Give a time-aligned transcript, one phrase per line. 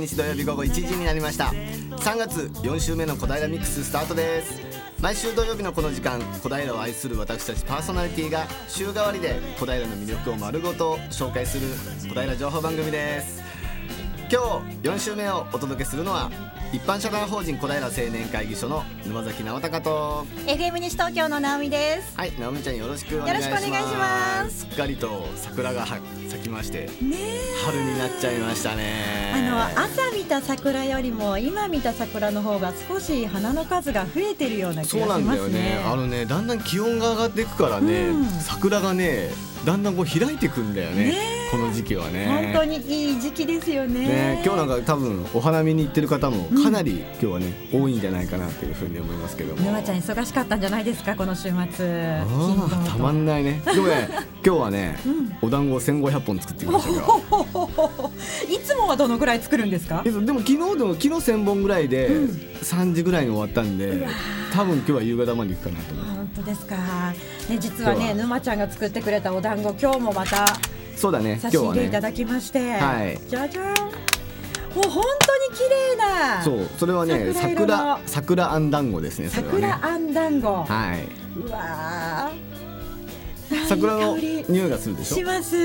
[0.00, 1.52] 日土曜日午後1時になりました。
[1.96, 4.60] 3月4週目の小平ミックススタートです。
[5.00, 11.66] 毎週土曜日のこの時間小平を愛する私たちパーソナリティが週替わりで小平の魅力を丸ごと紹介する
[12.02, 13.42] 小平情報番組です。
[14.30, 16.30] 今日4週目をお届けするのは
[16.72, 20.24] 一般社団法人小平青年会議所の沼崎直隆と。
[20.46, 22.16] FM 西東京の直美です。
[22.16, 23.60] はい直美ちゃんよろしくお願いします。
[23.60, 24.58] よろしくお願いします。
[24.60, 27.16] すっかりと桜がは咲きましてね
[27.66, 29.32] 春になっちゃいましたね。
[29.34, 35.84] あの朝見た桜よりも今見た桜の方が少し花の数が増えてるような気そうなんだよがしますねね。
[35.84, 38.26] あのねだんだん気温が上がっていくからね、うん。
[38.26, 39.30] 桜がね
[39.64, 42.26] だんだんこう開いていくんだよねねこの時期はね。
[42.52, 44.06] 本当にいい時期ですよね。
[44.06, 49.60] ね、今日なんか多分お花見に行ってる方もかなり今日はね、多いんじゃないかなというふうに思いますけども。
[49.60, 52.22] 沼ちゃん忙しかったんじゃないですかこの週末。
[52.86, 53.60] たまんないね。
[53.64, 54.08] でもね、
[54.46, 54.96] 今日はね、
[55.42, 57.20] お団子1500本作ってきましたよ。
[58.48, 60.04] いつもはどのぐらい作るんですか？
[60.06, 62.50] えでも昨日でも昨日1000本ぐらいでうん。
[62.62, 64.06] 3時ぐらいに終わったんで、
[64.52, 66.19] 多分今日は夕方まで行くかなと思う。
[66.36, 66.76] 本当ですか。
[66.76, 70.46] ね実はね沼ちゃんが作ってくれたお団子今日もまた
[70.96, 71.56] そうだね、今差し。
[71.56, 73.18] 入れいただきまして、はい。
[73.28, 73.64] じゃじゃん。
[73.64, 79.28] もう本当に綺麗なそう、それはね、桜桜桜あん団子ですね。
[79.28, 81.08] 桜あん団子、はい。
[81.40, 83.66] うわー。
[83.66, 85.16] 桜の匂いがするでしょ？
[85.16, 85.24] し。
[85.24, 85.60] ます、う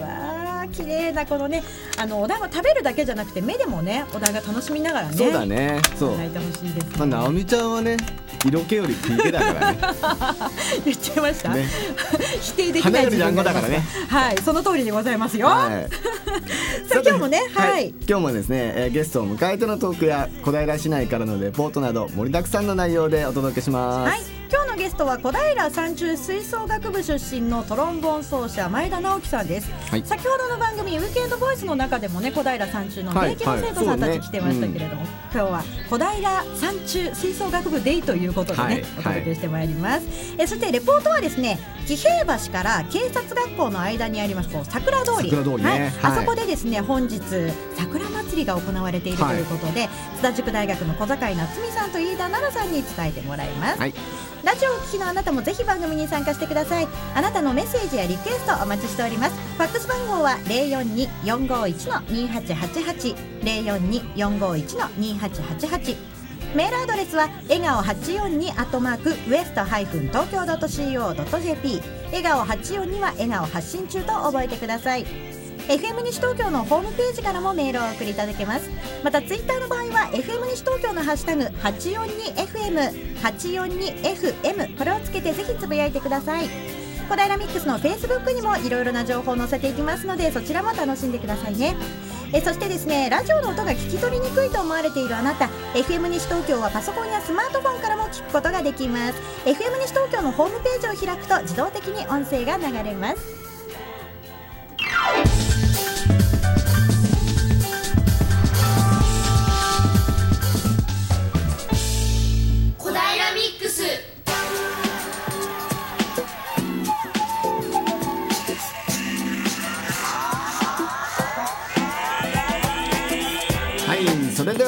[0.00, 1.62] わー綺麗なこのね
[1.98, 5.80] あのお団子食べるだけじゃなくて目でもねお団子楽しみながらねそうだね。
[5.96, 6.16] そう。
[6.16, 7.96] 炊いてほしいです、ねまあ直美ちゃんはね、
[8.44, 9.78] 色気より PK だからね。
[10.84, 11.66] 言っちゃいました、ね
[12.40, 15.88] 否定できない花より団子だからねはいその通りでございますよ、はい。
[16.88, 24.10] さあ今日もねはい今日もですね、えーゲストを迎えてのトークや小平市内からのレポートなど盛りだくさんの内容でお届けします。
[24.10, 30.02] はい、今日のゲストは小平山中吹奏楽部出身のトロンボーン奏者前田直樹さんです、はい。
[30.02, 36.10] 先ほどの番組「ウィーケンドボイス」の中でもね小平山中の現役の生徒さんたち来てましたけれども、今日は小平
[36.54, 38.84] 山中吹奏楽部デイということでね、はい。
[38.98, 40.06] お届けしてまいります、
[40.38, 45.30] えそしてレポートはですね紀平橋から警察学校の間にありますこう桜通り。
[45.30, 45.36] ね。
[45.36, 45.80] はい。
[45.80, 45.92] はい。
[46.02, 47.20] あそこでですね本日
[47.76, 53.94] 桜祭りが行われているということで、津田塾大学の小坂井夏美さんと飯田奈々さんに伝えてもらいます、はい
[54.44, 56.86] ラジオをお聞きのあなたもぜひ番組に参加してください。
[57.14, 59.34] あなたのメッセージやリクエストお待ちしております。
[59.56, 63.16] ファックス番号は042-451-2888
[64.14, 65.96] 042-451-2888
[66.54, 75.04] メールアドレスは笑顔842アットマークウエストハイフン東京 .co.jp 笑顔842は笑顔発信中と覚えてください。
[75.68, 78.70] FM 西東京のホームページからもメールを送りいただけます。
[79.04, 86.48] またツイッターの場合は FM 西東京のハッシュタグ 842FM 842FM これをつけてぜひつぶやいてください。
[87.10, 91.76] 小平ミックスの Facebook にもいろいろな情報を載せていきますのでそちらも楽しんでくださいね。
[92.32, 99.14] えそしてですねラジオの音が聞き取りにくいと思われているあなた FM 西東京はパソコンやスマートフォンからも聞くことができます。
[99.44, 103.47] FM 西東京のホームページを開くと自動的に音声が流れます。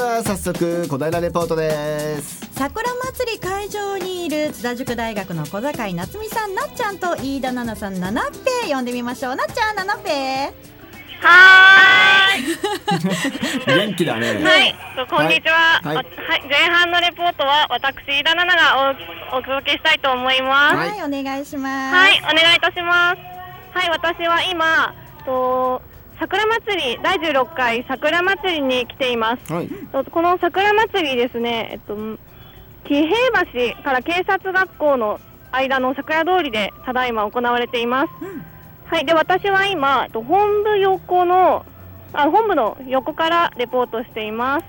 [0.01, 2.41] は早速小平レポートです。
[2.53, 8.31] 桜祭り会場にいる津田塾大学の小坂井夏美さんなっちゃんと飯田奈々さんななっ
[8.65, 10.11] ぺ呼んでみましょうなっちゃんななっぺ
[11.21, 13.89] はーい。
[13.89, 14.43] 元気だね。
[14.43, 14.75] はい、
[15.07, 15.81] こんにちは。
[15.85, 16.07] はいはい、
[16.49, 18.97] 前半のレポートは私飯田奈々が
[19.33, 20.77] おお届けしたいと思います。
[20.77, 23.19] ははいい、お願いしますはい、お願いいたします。
[23.79, 24.95] はい、私は今
[25.27, 25.83] と
[26.21, 29.51] 桜祭り第16回桜祭りに来ています。
[29.51, 29.69] はい。
[29.91, 31.97] とこの桜祭りですね、えっと
[32.85, 35.19] 紀平橋から警察学校の
[35.51, 38.11] 間の桜通りでただいま行われています。
[38.85, 41.65] はい、で私は今と本部横の
[42.13, 44.67] あ本部の横からレポートしています。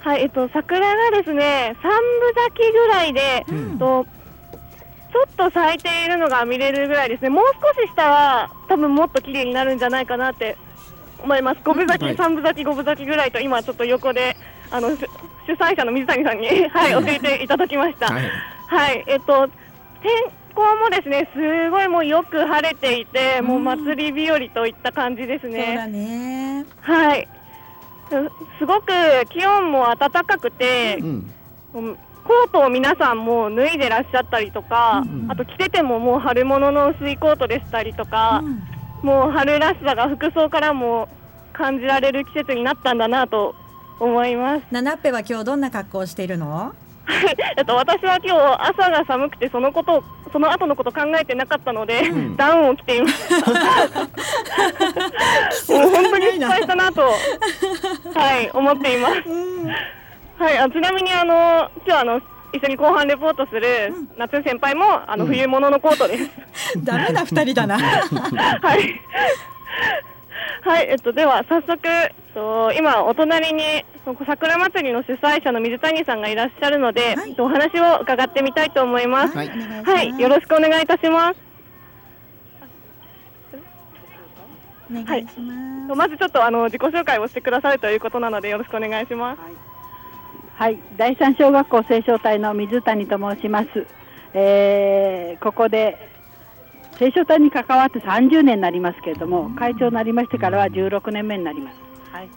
[0.00, 2.00] はい、えっと桜がですね三分
[2.34, 7.30] 咲きぐらいで、えっとちょっと咲いているのが見れるぐらいですね。
[7.30, 7.44] もう
[7.76, 10.58] 少ししたら多分もっと綺麗になるんじゃないかなって
[11.26, 11.60] 思います。
[11.64, 14.36] 五分咲き、はい三分咲き、五分咲きぐらいと今ちょっと横で
[14.70, 15.00] あの主
[15.46, 18.06] 主催者の水谷さんに はい教えていただきました。
[18.12, 18.30] はい。
[18.68, 19.48] はい、えっと、
[20.02, 20.10] 天
[20.54, 26.62] 候もですね、すごいもうよく晴れていて、もう祭り日和といった感じですそうだね。
[26.62, 27.28] ねはい。
[28.08, 28.14] す
[28.58, 28.92] すごく
[29.30, 31.30] 気温も暖かくて、うん。
[31.74, 38.75] うんコートを皆さんもう脱いでらっしゃったりとか、うんあと着ててももう春物の薄いコートでしたりとか、うん
[39.06, 41.08] もう春らしさが服装からも
[41.52, 43.54] 感じられる季節になったんだなと
[44.00, 44.64] 思います。
[44.72, 46.74] ナナッペは今日どんな格好をしているの？
[47.56, 53.36] えっと、私は今日朝が寒くてそのことをその後のこと考えてなかったので、うんダウンを着ていました。
[55.72, 57.02] もう本当に失敗したなと、
[58.12, 59.22] はい、思っています。
[60.36, 62.20] はい、あちなみにあの今日あの
[62.52, 66.30] 一緒に後半レポートする夏先輩もあのうん冬物のコートです。
[66.82, 69.00] ダメな二人だな はい。
[70.62, 73.62] はい、えっと、では早速、えっと、今お隣に
[74.26, 79.36] 桜祭りの主催者の水谷さんがいらっしゃるので、はいえっとお話を伺ってみたいと思います。
[79.36, 81.46] はいはい、よろしくお願いいたします。
[84.90, 89.40] お願いします、まずちょっとあの自己紹介をしてくださるということなのでよろしくお願いします。
[89.40, 89.52] はい、
[90.96, 93.68] 第三小学校青少隊の水谷と申します。
[94.32, 95.96] えーここで
[96.98, 101.76] 青少隊に関わって30年になりますけれども、会長になりましてからは16年目になります。
[102.10, 102.28] はい。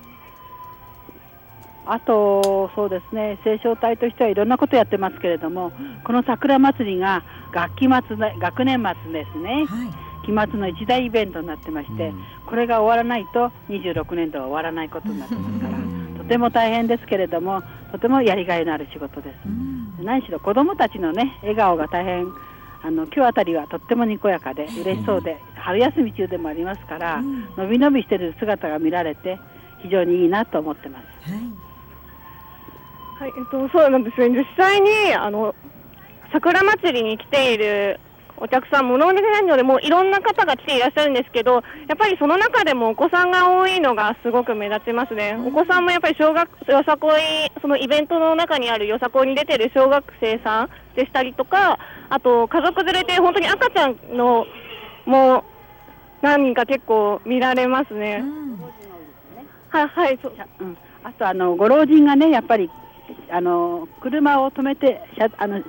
[1.85, 5.71] あと、そうですね、青少隊としてはいろんなことやってますけれども、
[6.03, 7.23] この桜祭りが
[7.53, 15.88] 学期末で、学年末ですね、はい、期末の一大イベントになってまして、うんこれが終わらないと26年度は終わらないことになってますから、と
[16.29, 17.61] ても大変ですけれども、
[17.91, 19.35] とてもやりがいのある仕事です。
[19.45, 22.31] うん何しろ子どもたちのね笑顔が大変
[22.81, 29.39] あの今日あたりはとってもにこやかで嬉しそうで、春休み中でもありますから、うんのびのびしてる姿が見られて
[29.81, 31.31] 非常にいいなと思ってます。
[31.31, 31.69] はい
[33.19, 34.29] はい、えっと、そうなんですね。
[34.29, 35.53] 実際に、あの、
[36.31, 37.99] 桜祭りに来ている
[38.41, 41.59] お客さん、物のないので、もういろんな方が来ていらっしゃるんですけど、や
[41.93, 45.37] っぱりその中でもお子さんが多いのがすごく目立ちますね。
[45.45, 47.21] お子さんもやっぱり小学、よさこい、
[47.61, 54.45] そのイベントの中にあるよさこいに出てる小学生さんでしたりとか、あと家族連れで本当に赤ちゃんの、
[55.05, 55.43] もう、
[56.21, 58.19] 何人か結構見られますうね。
[58.19, 58.59] ん
[59.69, 60.33] はい、はい、そう。
[60.59, 62.69] うん、あとあのご老人がねやっぱり
[63.31, 65.63] あの車を止めて車あの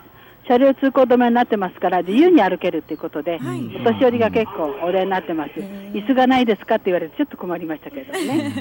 [0.51, 5.51] 車両通行止めになってますから自由に歩けるということで、はいお年寄りが結構お出になってます。
[5.53, 8.53] 椅子がないですかって言われてちょっと困りましたけどね。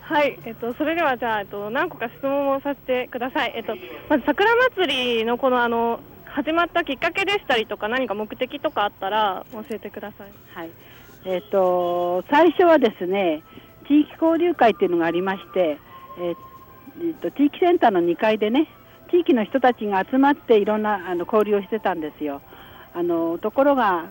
[0.00, 3.52] はい、えっと、それではじゃあ、えっと、何個か質問をさせてください。
[3.54, 3.76] えっと、
[4.08, 10.28] まず桜祭りのこのあの、始まったきっかけでしたりとか、何か目的とかあったら教えてください。
[10.54, 10.70] はい、
[11.26, 13.42] えっ、と最初はですね
[13.86, 15.78] 地域交流会っていうのがありまして、
[16.18, 16.49] えー
[17.00, 18.68] えーと地域センターの2階でね
[19.10, 22.42] 地域の人たちが集まっていろんなあの交流をしてたんですよ。
[22.94, 24.10] あのところが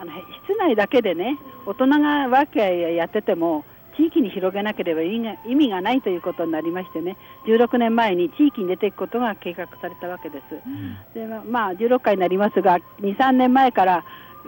[0.00, 0.14] あのへ
[0.46, 3.64] 室内だけでね大人がワーキャーやってても
[3.96, 5.18] 地域に広げなければ意
[5.54, 7.16] 味がないということになりましてね
[7.48, 11.14] 16年前に地域に出ていくことが計画されたわけです。
[11.14, 14.04] でままあ16回になりますが23年前から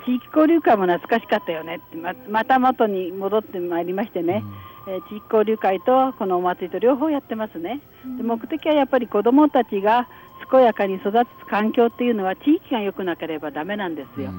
[0.06, 4.44] 地域交流会も懐かしかったよねってままた元に戻ってまいりましてね、
[4.90, 7.81] えー地域交流会とこのお祭りと両方やってますね、
[8.16, 10.08] で目的はやっぱり子どもたちが
[10.50, 14.31] 健やかに育つ環境っていうのは地域が良くなければダメなんですよ、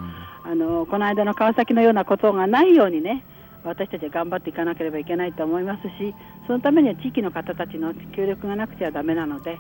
[0.44, 3.24] あのこの間の川崎のようなことがないようにね
[3.63, 6.13] 私たちは頑張っていかなければいけないと思いますし
[6.48, 9.57] そのためには地域の方たちの協力がなくてはダメなので、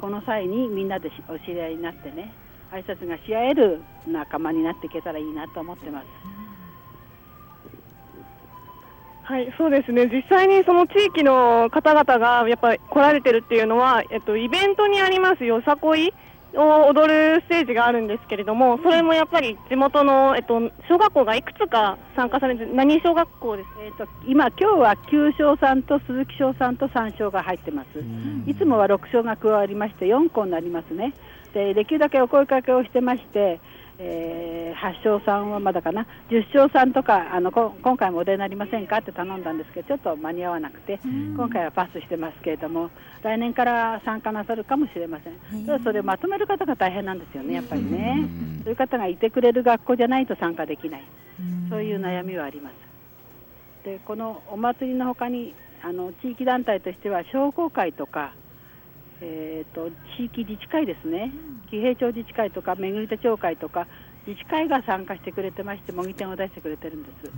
[0.00, 2.32] この際にみんなでしお知り合いになってね
[2.70, 6.37] 挨拶がし合える仲間になっていけたらいいなと思ってます。
[9.28, 10.06] はい、そうですね。
[10.06, 16.14] 実際にその地域の方々がやっぱり来られてるっていうのは、えっと、イベントにありますよさこい
[16.54, 28.02] を踊るステージがあるんですけれども、それもやっぱり地元の、えっと、小学校がいくつか参加されて、何小学校ですえー、と今今日は9小さんと鈴木小さんと3小が入ってます。
[28.50, 31.12] いつもは6小が加わりまして4校になりますね。
[31.52, 33.60] でできるだけお声かけをしてまして、
[34.00, 38.98] えー、8小さんはまだかな？10小さんとかあのこ今回もお出になりませんか？
[38.98, 42.90] って頼んだんですけどちょっと間に合わなくて、今回はパスしてますけれども。
[43.20, 45.66] 来年から参加なさるかもしれません。
[45.66, 48.28] ただそれをまとめる方が大変なんですよねやっぱりね。
[48.62, 51.04] そういう方がいてくれる学校じゃないと参加できない。
[51.68, 52.74] そういう悩みはあります。
[53.84, 58.34] でこのお祭りのほかにあの地域団体としては商工会とか、
[59.20, 61.32] えー、と地域自治会ですね、
[61.70, 63.86] 紀平町自治会とか巡手町会とか
[64.26, 67.32] 自治会が参加してくれてまして模擬店を出してくれてるんです、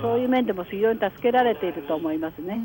[0.00, 2.58] そういう面でも非常に助けられていると思いますね。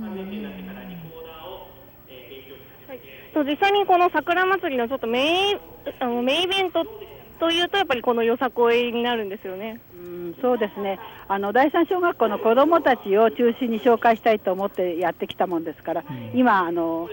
[3.34, 5.60] と実際にこの桜祭りのちょっとメイン
[6.00, 6.86] あのメインイベント
[7.40, 9.82] というとやっぱりこのよさこいになるんですよね。
[9.94, 11.00] うんそうですね。
[11.28, 17.10] あの第三小学校の子どもたちを中心に紹介したいと思ってやってきたもんですから、今あの、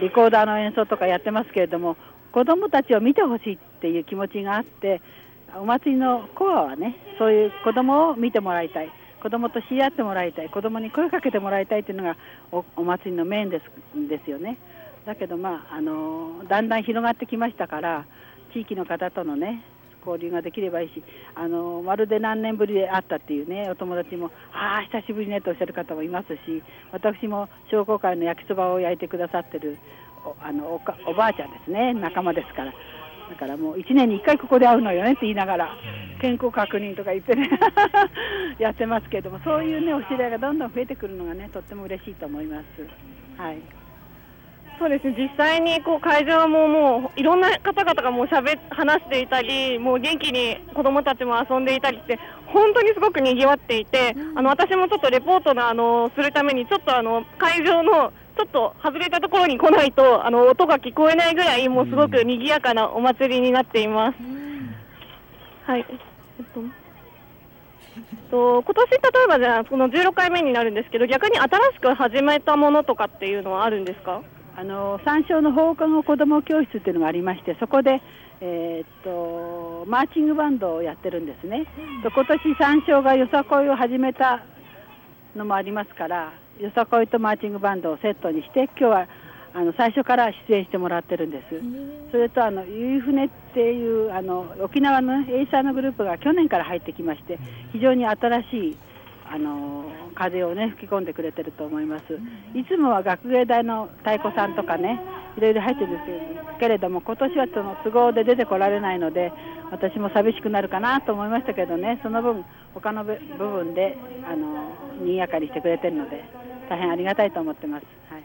[0.00, 1.96] リコーダーの演奏とかやってますけれども
[2.34, 5.00] 子どもたちを見てほしいっていう気持ちがあって
[5.56, 8.90] お祭りのコアはねそういう子どもを見てもらいたい。
[9.22, 10.50] 子供と知り合ってもらいたい。
[10.50, 12.16] 子供に声かけてもらいたいというのが
[12.76, 14.58] お祭りのメインですですよね。
[15.06, 18.04] だけどまああのだんだん広がってきましたから
[18.52, 19.62] 地域の方とのね
[20.04, 21.02] 交流ができればいいし
[21.34, 26.62] あのまるで何年ぶりで会ったっていうねお友達もああ久しぶりねとおっしゃる方もいますし
[26.92, 29.78] 私も商工会の焼きそばを焼いてくださってる
[30.40, 31.94] あのおかおばあちゃんですね。
[31.94, 32.72] 仲間ですから。
[33.30, 35.76] だからもう1年に1回ここで会うのよねって言いながら
[36.20, 37.48] 健康確認とか言ってね。
[38.58, 43.40] やってますけれどもそういうねお知り合いがどんどん増えてくるのがねとっても嬉しいと思います。
[43.40, 43.58] はい。
[44.78, 45.14] そうですね。
[45.16, 64.16] 実際にこう会場ももういろんな方々がもうしゃべ話していたりもう元気に子どもたちも遊んでいたりして本当にすごくにぎわっていて、あの私もちょっとレポートのあのするためにちょっとあの会場のちょっと外れたところに来ないとあの音が聞こえないぐらいもうすごく賑やかなお祭りになっています。
[65.66, 65.86] はい。
[65.88, 66.60] えっと
[68.30, 74.22] と今年例えばじゃあこの16回目になるんですけど逆に新しく始めたものとかっていうのはあるんですか？
[74.56, 78.00] あの山椒の放課後子ども教室っていうのがありましてそこで、
[78.40, 81.66] えーっとマーチングバンドをやってるんですね、
[82.02, 84.44] と今年山椒がよさこいを始めた
[85.36, 89.08] のもありますからよさこいとマーチングバンドをセットにして今日は
[89.54, 91.60] あの最初から出演してもらってるんです。
[92.10, 97.38] それとあのゆい船っていうあの沖縄のエイサーのグループが去年から入ってきまして
[97.72, 98.76] 非常に新しい
[99.32, 99.84] あの
[100.14, 102.04] 風をね吹き込んでくれてると思います、
[102.54, 105.00] いつもは学芸大の太鼓さんとかね
[105.36, 105.98] いろいろ入ってるんで
[106.54, 109.32] すけれども今年はその都合で出てこられないので
[109.70, 116.24] 私も寂しくなるかなと思いましたけどねその分他の部部分であの賑やかにしてくれてるので
[116.68, 117.84] 大変ありがたいと思ってます。
[118.10, 118.24] はい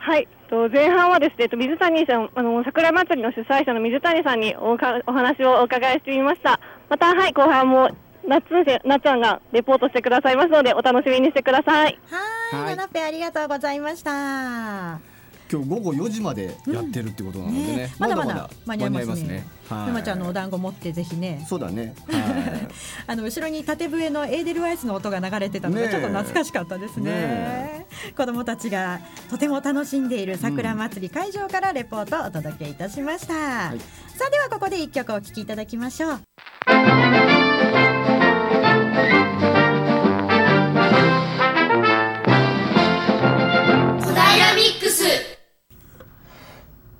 [0.00, 6.60] はい、と前半はですね、えっと水谷さん、あの桜祭りの主催者の水谷さんにおかお話をお伺いしてみました。
[6.88, 7.90] また、はい、後半も
[8.26, 8.42] なっ
[8.84, 11.98] なっちゃんがレポートしてくださいますので、お楽しみにしてください。
[12.10, 15.17] ははいーい、ナナペありがとうございました。
[15.50, 19.46] 今日午後4時までやってるってことなのでね,、ねまだまだ間に合いますね。
[19.68, 19.86] はい。
[19.88, 21.44] 沼ちゃんのお団子持ってぜひね。
[21.48, 21.94] そうだね。
[22.08, 22.68] はい。
[23.06, 27.10] あの後ろに縦笛のエーデルワイスの音が流れてたのがちょっと懐かしかったですね。
[27.10, 27.86] ね
[28.16, 29.00] 子どもたちが
[29.30, 33.34] とても楽しんでいる桜祭り会場からレポートをお届けいたしました、
[33.74, 33.78] い。
[33.78, 37.37] さあではここで一曲お聴きいただきましょう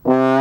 [0.09, 0.38] 素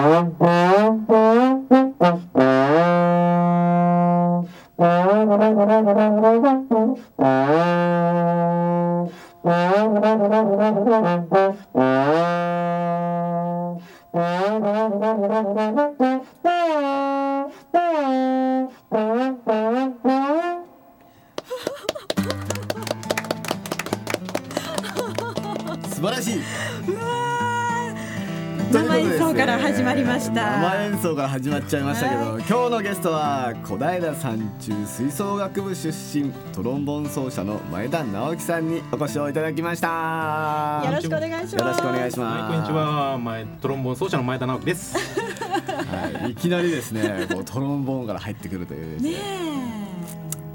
[30.08, 40.84] ました生演奏から始まっちゃいましたけど、は今日のゲストは小平山中吹奏楽部出身トロンボーン奏者の前田直樹さんにお越しをいただきました。
[40.86, 42.54] よろしくお願いしますよろしくお願いしはい、ます。
[42.54, 42.72] こんにち。
[42.72, 43.18] は。
[43.18, 44.98] 前トロンボーン奏者の前田直樹です。
[44.98, 49.18] はい、いきなりですね、こうトロンボーンから入ってくるというですね、ね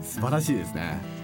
[0.02, 1.21] 素晴らしいですね。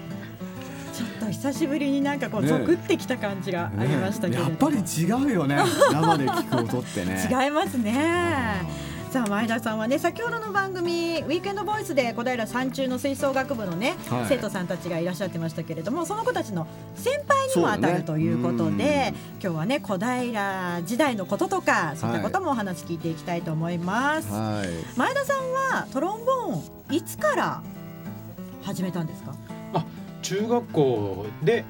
[1.01, 2.51] えちょっと久しぶりになんかこうねえ。
[2.51, 5.57] ゾクってきた感じがありましたけれども、やっぱり違うよね。
[5.93, 7.29] 生で聞く音ってね。
[7.31, 8.89] 違いますね。
[9.11, 14.27] さあ前田さんはね先ほどの番組ウィークエンドボイスで小平山中の吹奏楽部のね、はい。
[14.29, 24.69] 生徒さんたちがいらっしゃってましたけれどもその子たちの先輩にも当たるということで、ね今日はね小平時代のこととかそういったこともお話聞いていきたいと思います、はい。
[24.99, 25.37] 前田さん
[25.77, 27.63] はトロンボーンいつから
[28.63, 29.35] 始めたんですか？
[30.23, 31.65] 中学校で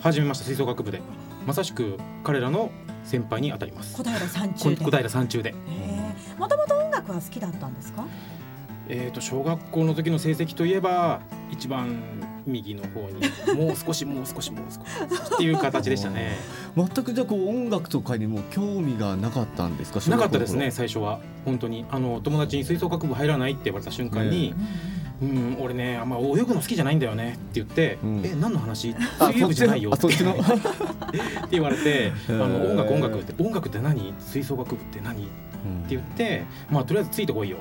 [0.00, 1.00] 始めました吹奏楽部で、
[1.46, 2.70] まさしく彼らの
[3.04, 3.94] 先輩に当たります。
[3.96, 5.54] 小平山こ中で小平山中で。
[6.38, 8.04] もともと音楽は好きだったんですか？
[8.88, 12.02] えっ、と小学校の時の成績といえば一番
[12.46, 16.36] 右の方にもう少しもう少しもう少しっていう形でしたね。
[16.76, 20.00] 全くじゃあこう音楽とかにも興味がなかったんですか？
[20.10, 20.70] なかったですね。
[20.70, 25.03] 最初は本当にあの友達に吹奏楽部入らないって言われた瞬間に、うん
[25.60, 27.32] 俺ねあんま泳ぐの好きじゃないんだよね。
[27.32, 28.22] って言って、うん。
[28.24, 28.94] え何の話？
[29.18, 29.94] あ水泳部じゃないよ。
[29.96, 30.16] そって
[31.50, 34.12] 言われて あの音楽音楽って音楽って何？
[34.18, 35.22] 吹奏楽部って何？
[35.22, 35.30] って
[35.90, 37.56] 言ってまあとりあえずついてこいよ。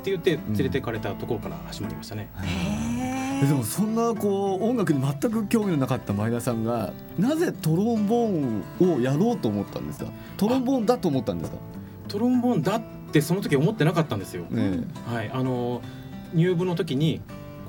[0.00, 2.28] って言って連れてかれたところから始まりましたね。
[3.42, 10.06] えでもそんなこう音楽に全く興味のなかった前田さんがなぜトロンボーンをやろうと思ったんですか？
[10.38, 11.58] トロンボーンだと思ったんですか？
[12.08, 12.82] トロンボーンだっ
[13.12, 14.44] てその時思ってなかったんですよ。
[14.50, 15.82] ねはいあの
[16.34, 17.20] 入部の時に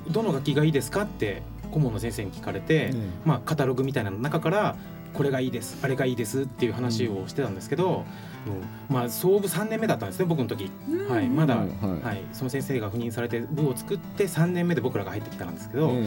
[0.08, 3.10] どの楽器がいいですかって顧問の先生に聞かれて、うん。
[3.24, 4.76] まあ、カタログみたいなの中から
[5.14, 8.04] これがいいですあれがいいですっていう話をしてたんですけど、
[8.46, 10.70] うんまあ総部3年目だったんですね僕の時、
[11.08, 11.68] はい、まだ、ははい。
[11.68, 11.72] い
[12.04, 15.96] はいその先生が赴任されて部を作って3年目で僕らが入ってきたんですけど、うん。
[15.98, 16.06] うん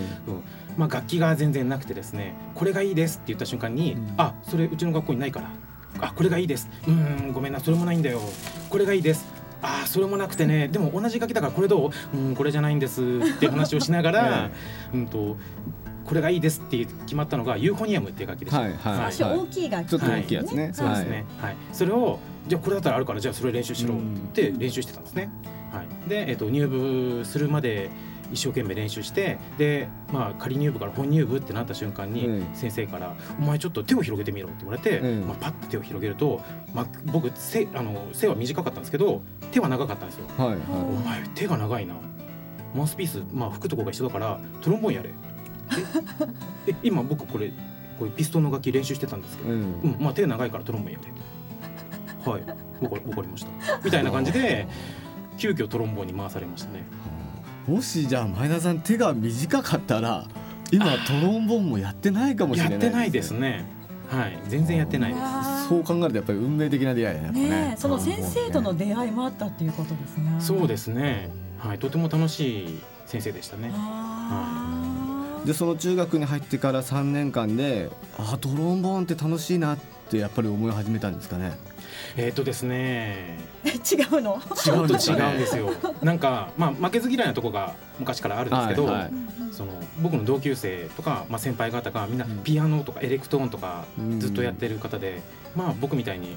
[0.75, 4.13] まあ、楽器が全然なくてですねこれがいいですって言った瞬間に、うん。
[4.17, 5.49] あそれうちの学校にないから。
[6.01, 6.69] あこれがいいです。
[6.87, 8.19] うーんごめんなそれもないんだよ。
[8.69, 9.25] これがいいです
[9.61, 10.67] あーそれもなくてね。
[10.67, 12.17] でも同じ楽器だからこれどう？
[12.17, 13.05] うんこれじゃないんですっ
[13.39, 14.49] ていう話をしながら、
[14.93, 15.37] うんと
[16.05, 20.69] これがいいですって決まったのがユーフォニアムっていう楽器でした、はいはい少し大きい楽器、ちょっと大きいやつね。
[20.73, 21.55] そうですね、はい。
[21.73, 23.97] それをじゃあこれだったらあるからじゃあそれ練習しろっ
[24.33, 25.29] て練習してたんですね、
[25.71, 27.89] はい、で、えっと入部するまで
[28.31, 32.47] 一生懸命練習してで、まあ、仮入部から本入部ってなった瞬間に、うん。
[32.53, 35.27] 先生から「お前ちょっと手を広げてみろ」って言われて、うん。
[35.27, 36.41] まあ、パッと手を広げると、
[36.73, 40.27] まあ、僕背あの背は短かったんですけど手は長かったんですよ。
[40.37, 41.95] はいはお前手が長いな。
[42.73, 45.09] マウスピース、まあ、吹くとこが一緒だからトロンボーンやれ。
[46.67, 46.71] え？
[46.71, 47.51] え今僕これ
[47.97, 49.61] これピストンの楽器練習してたんですけど、いうん。
[49.61, 50.99] うん、まあ手長いからトロンボーンや
[52.25, 52.31] れ。
[52.31, 52.41] はい。
[52.81, 53.51] わかわかりました。
[53.83, 54.67] みたいな感じで
[55.37, 56.83] 急遽トロンボーンに回されましたね
[57.67, 60.27] もしじゃあ前田さん手が短かったら
[60.71, 63.65] 今トロンボーンもやってないかもしれやないってないですね。
[64.07, 64.39] はい。
[64.47, 65.69] 全然やってないです。
[65.69, 67.49] そう考えるとやっぱり運命的な出会いだね。
[67.49, 70.35] ねその先生とのト出会いもあったっていうことですね。
[70.39, 71.29] そうですね。
[71.57, 71.79] はい。
[71.79, 73.71] とても楽しい先生でしたね。
[73.73, 75.47] あー。
[75.47, 81.57] でその中学に入ってから3年間であトロンボーンって楽しいなってやっぱり思い始めたんですかね？
[82.17, 83.39] えっ、とですね。
[83.63, 84.39] え違うの？
[84.55, 85.71] ちょっと違うんですよ。
[86.01, 89.11] なんかまあ負けず嫌いなとこが昔からあるんですけど、はいはい。
[89.51, 89.71] その
[90.01, 92.43] 僕の同級生とか、まあ、先輩方がみんなうん。
[92.43, 94.19] ピアノとかエレクトーンとかうん。
[94.19, 95.21] ずっとやってる方で、
[95.55, 96.35] まあ僕みたいに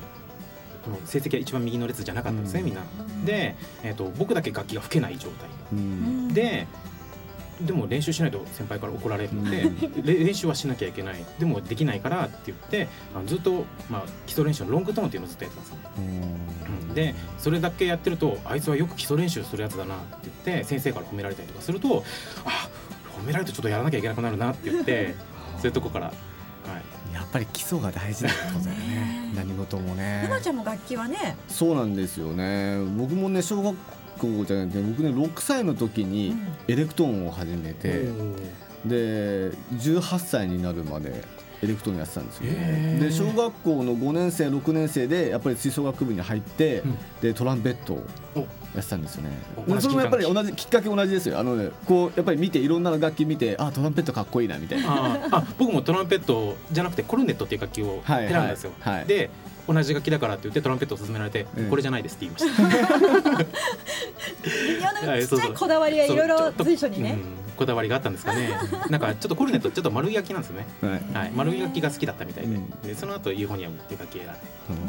[1.05, 2.67] 成績が一番右の列じゃなかったんですね、うん。
[2.67, 2.83] みんな。
[3.25, 5.49] で、えー、と僕だけ楽器が吹けない状態。
[5.73, 6.29] うん。
[6.33, 6.66] で
[7.61, 9.71] でも練習しないと先輩から怒られるので、
[10.03, 11.25] れ 練習はしなきゃいけない。
[11.38, 16.01] でもできないからって言ってあのずっと、まあ、基礎練習のロングトーンっていうのをずっとやってたんです。
[16.01, 16.29] ね。
[16.88, 16.94] うん。
[16.94, 22.05] でそれだけやってるとあいつはよく基礎練習するやつだなって言って先生から褒められたりとかすると
[22.44, 22.68] あ
[23.18, 25.14] 褒められるとちょっとやらなきゃいけなくなるなって言って
[25.59, 28.87] そういうとこから、はい、やっぱり基礎が大事なことだよね。
[28.87, 30.23] ね 何事もね。
[30.25, 31.37] ひなちゃんも楽器はね。
[31.49, 32.79] そうなんですよね。
[32.97, 33.98] 僕もね小学校
[34.46, 36.35] じゃなくて僕ね6歳の時に
[36.66, 38.09] エレクトーンを始めて、
[38.85, 41.24] で18歳になるまで
[41.62, 43.04] エレクトーンやってたんですよ、へー。
[43.04, 46.98] で小学校の5年生6年生でやっぱり吹奏楽部に入って、うん。
[47.20, 48.46] でトランペットをお。
[48.74, 49.31] やってたんですよね。
[49.81, 51.38] それもやっぱり同じきっかけ同じですよ。
[51.38, 55.18] あのねこうやっぱり見ていろんな楽器見てあトランペットかっこいいなみたいな。
[55.33, 58.72] あ僕もトランペットじゃなくてコルネットっていう楽器をはい選んだんですよ。
[58.81, 59.07] はいはい。
[59.07, 59.31] で
[59.68, 62.62] 同じ楽器だからって言ってトランペットを勧められて、うんこれじゃないですって言いました。
[64.42, 67.12] 微妙なちっちゃいこだわりがいろいろ随所にね。
[67.12, 68.57] うんこだわりがあったんですかね。
[68.88, 70.66] なんかちょっとコルネットちょっと丸い楽器なんですよね。
[70.81, 74.38] はいはい、丸い楽器が好きだったみたいで、うんでその後ユーフォニアムっていう楽器を選んで。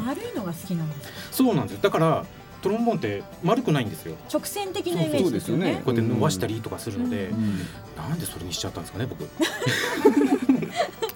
[0.04, 1.10] 丸いのが好きなんです。
[1.32, 1.80] そうなんですよ。
[1.82, 2.24] だから
[2.62, 4.14] トロンボーンって丸くないんですよ。
[4.32, 5.82] 直線的なイメージですよねそうですよね。
[5.84, 7.58] こうやって伸ばしたりとかするので、うん
[7.96, 9.28] なんでそれにしちゃったんですかね僕。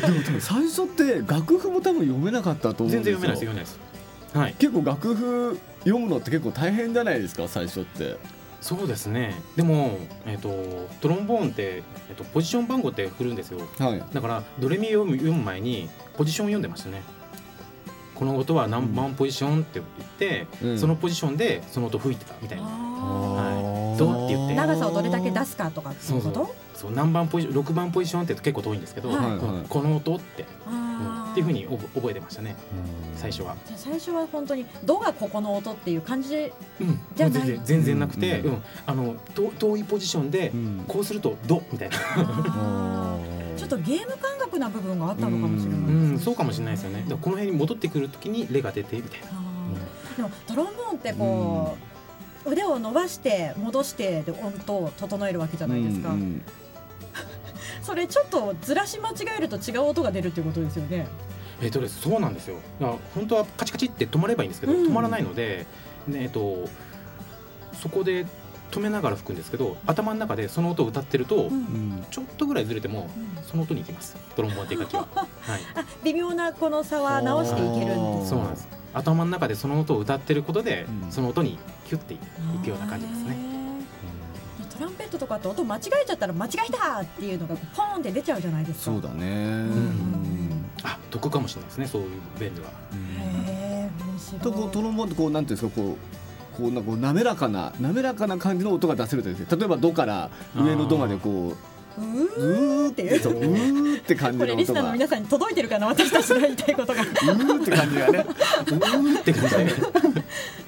[0.00, 3.90] でも多分最初って楽譜も多分読めなかったと思うんですよ全然読めないです読めないです。
[4.38, 4.54] はい。
[4.58, 8.16] 結構楽譜読むのって結構大変じゃないですか最初って
[8.60, 9.34] そうですね。
[9.56, 13.60] でもえっ、とトロンボーンってえっ、とポジション番号って振るんですよ。
[13.78, 17.02] はいだからドレミ読む読む前にポジション読んでましたね。
[18.14, 22.64] この音は何番ポジションって言って、うんそのポジションでその音吹いてたみたいな。
[22.66, 24.54] あどうって言って。
[24.54, 24.56] ー。
[24.56, 26.54] 長さをどれだけ出すかとかっていうこと？
[26.74, 29.18] そう何番ポジ6番ポジションって結構遠いんですけど、はい。
[29.18, 30.46] はいうんこの音って、っ
[31.34, 32.56] ていうふうに覚覚えてましたね。
[33.16, 33.54] 最初は。
[33.66, 37.42] じゃあ最初は本当に「ど」がここの音っていう感じでうん、じゃない。
[37.42, 38.52] 全然全然なくて、ううん。
[38.54, 40.84] んあのと遠いポジションで、うん。
[40.88, 41.96] こうすると「ド」みたいな、
[43.56, 47.00] ちょっとゲーム感覚な部分があったのかもしれないですうねん、そうかもしれないですよね。
[47.00, 49.26] だからこの辺に戻ってくる時に「レ」が出てみたいな。
[50.16, 51.89] でもトロンボーンってこう、
[52.46, 56.42] 腕を伸ばして戻してで音を整えるわけじゃないですか、うんうん。
[57.82, 61.06] それちょっとずらし間違えると違う音が出るっていうことですよね。
[61.62, 62.56] えっとですそうなんですよ。
[63.14, 64.86] 本当はカチカチって止まればいいんですけど、うん。
[64.86, 65.66] 止まらないので、
[66.08, 66.68] ねえっと、
[67.74, 68.26] そこで
[68.70, 71.42] 止めながら吹くんですけど頭の中でその音を歌ってると、うん。
[71.42, 73.10] うんちょっとぐらいずれても
[73.48, 74.16] その音に行きます。
[74.34, 75.08] トロンボーンっていう楽器は。
[75.14, 75.26] はい。
[75.74, 81.12] あ微妙なこの差は直していけるんですそうなんです頭の中でその音を歌ってることで、うん。
[81.12, 82.18] その音にキュッてい
[82.62, 83.36] くような感じですね。
[84.76, 88.84] トランペットとかって音間違えちゃったら間違えたっていうのがポーンって出ちゃうじゃないですか。
[88.92, 89.64] そうだね。
[89.64, 90.64] ん。
[90.82, 92.68] あ得かもしれないですねそういう面では。
[92.68, 92.70] へ
[93.88, 94.40] え面白い。
[94.40, 103.02] とこうトロンボーンってこうなんていうんですかこうこうなんかこう滑らかな滑らかな感じの音が出せるとですね例えばドから上のドまでこううーって。
[103.02, 105.86] いうそううーって感じこれリスナーの皆さんに届いてるかな？
[105.88, 107.02] 私たちの言いたいことが。
[107.04, 108.26] ねーって感じがね。
[108.28, 109.64] うーって感じで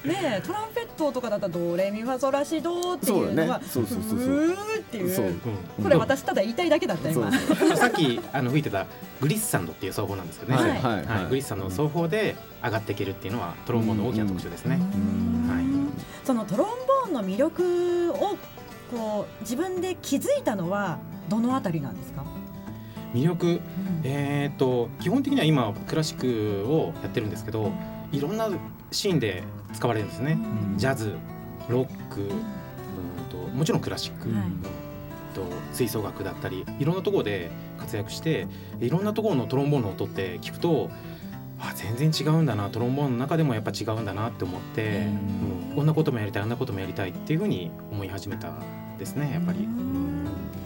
[0.05, 3.95] えトランペットとかだったらドレミファソラシドっていうのがそうだね。
[3.95, 4.29] そうそうそうそう。
[4.29, 5.15] うーっていう。
[5.15, 5.25] そう。
[5.27, 5.39] うん。
[5.83, 7.31] これ私ただ言いたいだけだった今。
[7.31, 7.75] そう。
[7.77, 8.85] さっきあの吹いてた
[9.21, 10.71] グリッサンドっていう奏法なんですけどね、はい。
[10.71, 10.81] はい。
[10.81, 11.05] はい。
[11.05, 11.25] はい。
[11.29, 14.79] グリッサンドの奏法で上がっていけるっていうのはトロンボーンの大きな特徴ですね。
[14.79, 15.49] うん。
[15.49, 15.65] はい。
[16.25, 18.37] そのトロンボーンの魅力を
[18.91, 22.23] こう自分で気づいたのはどのあたりなんですか、
[23.13, 23.61] 魅力？
[24.03, 27.71] えー、と基本的には今クラシックをやってるんですけど
[28.11, 28.49] いろんな
[28.91, 30.37] シーンで使われるんですね。
[30.77, 31.15] ジャズ
[31.69, 32.29] ロックうん。
[33.29, 34.37] ともちろんクラシック、はい。
[34.39, 34.63] うん
[35.33, 38.45] と吹奏楽だったりいろんなところで活躍して
[38.79, 40.91] いろんなところのトロンボーンの音って聞くと
[41.59, 45.07] あ全然違うんだなトロンボーンの中でもやっぱ違うんだなって思って、
[45.71, 48.53] うん、こんなこともやりたいあんなこともやりたいっていうふうに思い始めた
[48.97, 49.67] ですねやっぱり。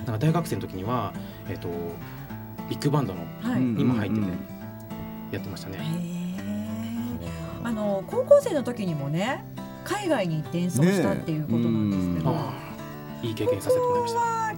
[0.06, 1.14] なんか大学生の時には、
[1.50, 1.70] えっと
[2.70, 4.30] ビッグバンドのはい、うんにも入っててうん。
[5.32, 5.80] やってましたね。
[7.64, 9.44] あの高校生の時にもね
[9.84, 12.54] 海外に行って演奏したっていうことなんですけど、ねあ
[13.24, 14.20] あいい経験させてもらいました。
[14.20, 14.54] は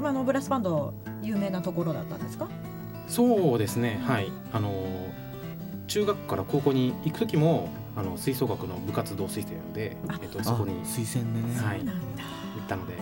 [0.00, 2.48] まああのブラスバンド有名なところだったんですか？
[3.08, 4.30] そうですねはい。
[4.52, 4.72] あの
[5.86, 10.72] 中学から高校に行く時もあの吹奏楽の部活動推薦であ、えっと、そこに。
[10.72, 11.54] あ推薦でね。
[11.60, 11.78] はい。
[11.78, 12.22] そうなんだ。
[12.22, 12.94] 行ったので。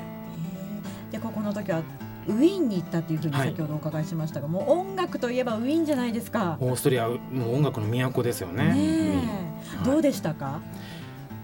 [1.12, 1.82] で高校の時は
[2.26, 3.48] ウィーンに行ったっていうふうにはい。
[3.48, 6.56] 先ほどお伺いしましたが、もう音楽といえばウィーンじゃないですか。
[6.60, 7.16] オーストリアも
[7.48, 8.68] う音楽の都ですよね。
[8.68, 10.60] はいどうでしたか？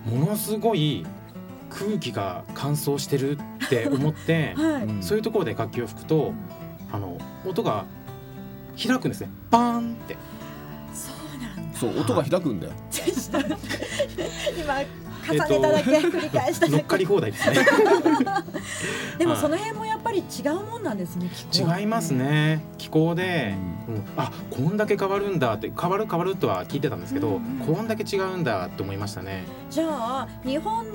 [0.06, 1.04] ものすごい
[1.70, 4.82] 空気が乾燥してるって思って はい。
[4.84, 5.02] うん。
[5.02, 6.32] そういうところで楽器を吹くと
[6.92, 7.84] あの音が
[8.80, 9.30] 開くんですね。
[9.50, 10.16] バーンって。
[10.94, 11.78] そうなんだ。
[11.78, 12.72] そう音が開くんだよ。
[14.58, 14.74] 今
[15.32, 16.76] 重ねただけ、繰り返しただけ。
[16.76, 17.56] 乗っかり放題ですね。
[19.18, 19.40] でもはい。
[19.40, 21.30] その辺もやっぱり違うもんなんですね。
[21.50, 21.78] 気候。
[21.78, 22.10] 違います。
[22.12, 22.62] ね。
[22.78, 23.54] 気候で、
[23.88, 27.74] うん、あこんだけ変わるんだって変わる変わるとは聞いてたんですけど、うんうん。
[27.74, 29.44] こんだけ違うんだって思いましたね。
[29.70, 30.86] じゃあ日本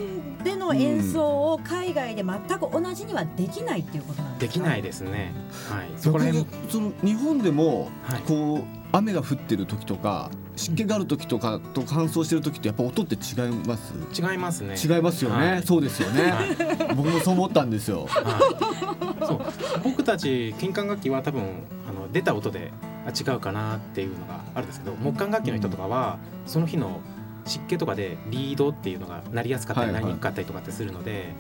[0.44, 4.54] での演奏を海外で全く同じにはできないっていうことなんでか？
[4.54, 5.34] ですきないですね。
[5.70, 5.90] はい。
[5.98, 8.22] そこら辺その日本でもはい。
[8.28, 13.94] こう雨が降ってる時とか湿気がある時とかと乾燥してる時ってやっぱ音って違います？
[14.14, 14.76] 違いますね。
[14.82, 15.64] 違いますよね、はい。
[15.64, 16.96] そうですよね、はい。
[16.96, 18.06] 僕もそう思ったんですよ。
[18.08, 19.42] はい、そう。
[19.84, 21.42] 僕たち金管楽器は多分
[21.90, 22.72] あの出た音で
[23.08, 27.02] あ違うかなっていうのがあるんですけど木管楽器の人とかはその日の
[27.46, 31.34] 湿気とかでリードっていうのがなりやすかったりなりにくかったりとかってするので、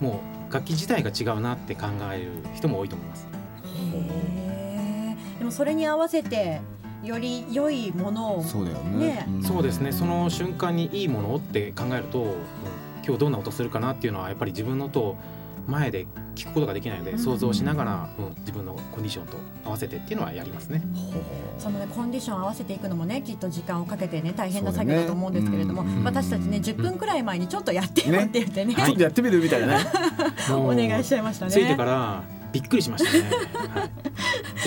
[0.00, 3.26] うん、もう楽器自体が違うなって考える人も多いと思います。
[3.64, 5.38] へー。
[5.38, 6.60] でもそれに合わせて
[7.02, 9.26] より良いものをそうだよね。
[9.28, 9.38] ね。
[9.38, 9.42] ん。
[9.42, 9.92] そうですね。
[9.92, 12.32] その瞬間にいいものって考えると、うん
[13.04, 15.16] 今日どんな音するかなっていうのはやっぱり自分の音を
[15.66, 17.18] 前で聞くことができないので、うん。
[17.18, 20.82] 想像しながら、うん自分のコンディションと合わせてっていうのはやりますね。
[21.58, 26.04] そのねコンディション合わせていくのもねきっと時間をかけてね大変な作業だと思うんですけれども、うん。
[26.04, 28.26] 私たちね10分くらい前にちょっとやってよね。
[28.26, 28.74] って言ってね。
[28.76, 29.84] ちょっとやってみるみたいなね。
[30.54, 31.50] お願いしちゃいましたね。
[31.50, 33.30] ついてからびっくりしましたね。
[33.74, 33.90] はい、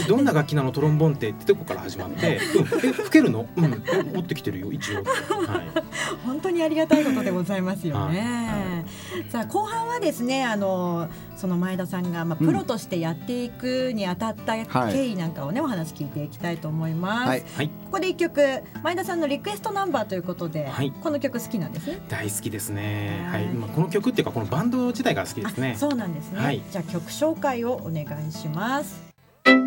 [0.02, 0.72] でどんな楽器なの？
[0.72, 3.48] トロンボンってってとこから始まって「うん、え吹けるの？
[3.56, 3.84] うん。
[3.94, 5.04] え持ってきてるよ一応」
[5.48, 5.85] はい、
[6.26, 8.86] 本当にありがたいことでございますよはね。
[9.30, 17.30] さあ後半はですねあのその前田さんが、まあ、うんプロとしてやっていくにあたったはい経緯なんかをね、お話聞いていきたいと思います。
[17.30, 22.00] はいはい、ここで一曲前田さんのリクエストナンバーということで、はいこの曲好きなんですね。
[22.10, 23.24] 大好きですね。
[23.26, 25.80] ははいい、まあこの曲っていうかこのバンド自体が好きですねあ。
[25.80, 29.04] そうなんですね、はいじゃあ曲紹介をお願いします。
[29.46, 29.62] 小平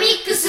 [0.00, 0.48] ミックス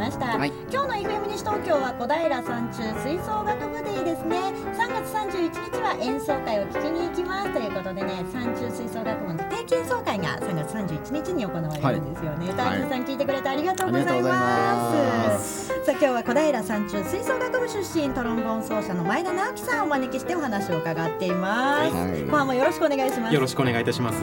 [0.00, 0.52] ました、はい。
[0.72, 4.38] 今日の FM 西東京は小平山中吹奏楽部デーですね。
[4.72, 15.68] 3月31日は演奏会を聞きに行きますということでね山中吹奏楽部の定期演奏会が3月31日に行われるんですよね、カジーさん聞いてくれてありがとうございます。
[15.68, 22.22] さあ今日は小平山中吹奏楽部出身トロンボーン奏者の前田直樹さんをお招きしてお話を伺っています、はい。
[22.24, 23.34] 後半もよろしくお願いします。
[23.34, 24.22] よろしくお願いいたします。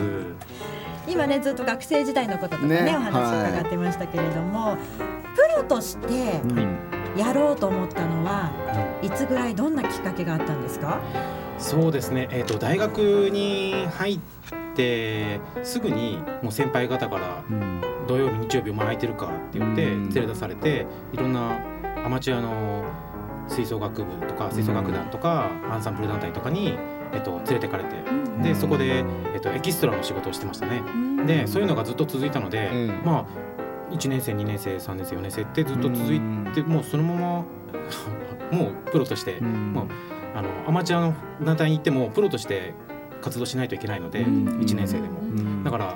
[1.07, 2.97] 今ねずっと学生時代のこととかねね。
[2.97, 4.75] お話伺ってましたけれども、
[5.16, 5.16] プ
[5.57, 6.77] ロとしてうん。
[7.17, 8.51] やろうと思ったのは
[9.01, 11.01] いつぐらいどんなきっかけがあったんですか？
[11.57, 12.27] そうですね。
[12.31, 14.19] えっ、と大学に入っ
[14.75, 17.81] てすぐにもう先輩方からうん。
[18.07, 20.09] 土曜日日曜日お前空いてるかって言ってうん。
[20.09, 21.59] 連れ出されていろんな
[22.05, 22.85] アマチュアの
[23.47, 26.77] 吹奏楽部とか吹奏楽団とかアンサンブル団体とかに
[27.13, 28.41] えっと、連れてかれてうん。
[28.43, 30.83] でそこで、えっと、エキストラの仕事をしてましたね。
[30.85, 31.25] うん。
[31.25, 33.01] でそういうのがずっと続いたので、うん。
[33.03, 33.25] まあ
[33.91, 36.19] 1年生2年生3年生4年生ってずっと続い
[36.53, 37.45] てもうそのまま
[38.51, 39.73] もうプロとして、うん。
[39.73, 39.87] もう
[40.35, 42.73] あのアマチュアの団体に行ってもプロとして
[43.21, 44.47] 活動しないといけないので、うん。
[44.59, 45.19] 1年生でも。
[45.19, 45.63] うん。
[45.63, 45.95] だから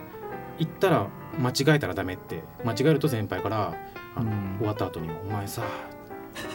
[0.57, 1.07] 行ったら
[1.39, 3.73] 間違えたらダメって間違えると先輩から
[4.15, 4.57] あの、うん。
[4.59, 5.63] 終わった後に「お前さ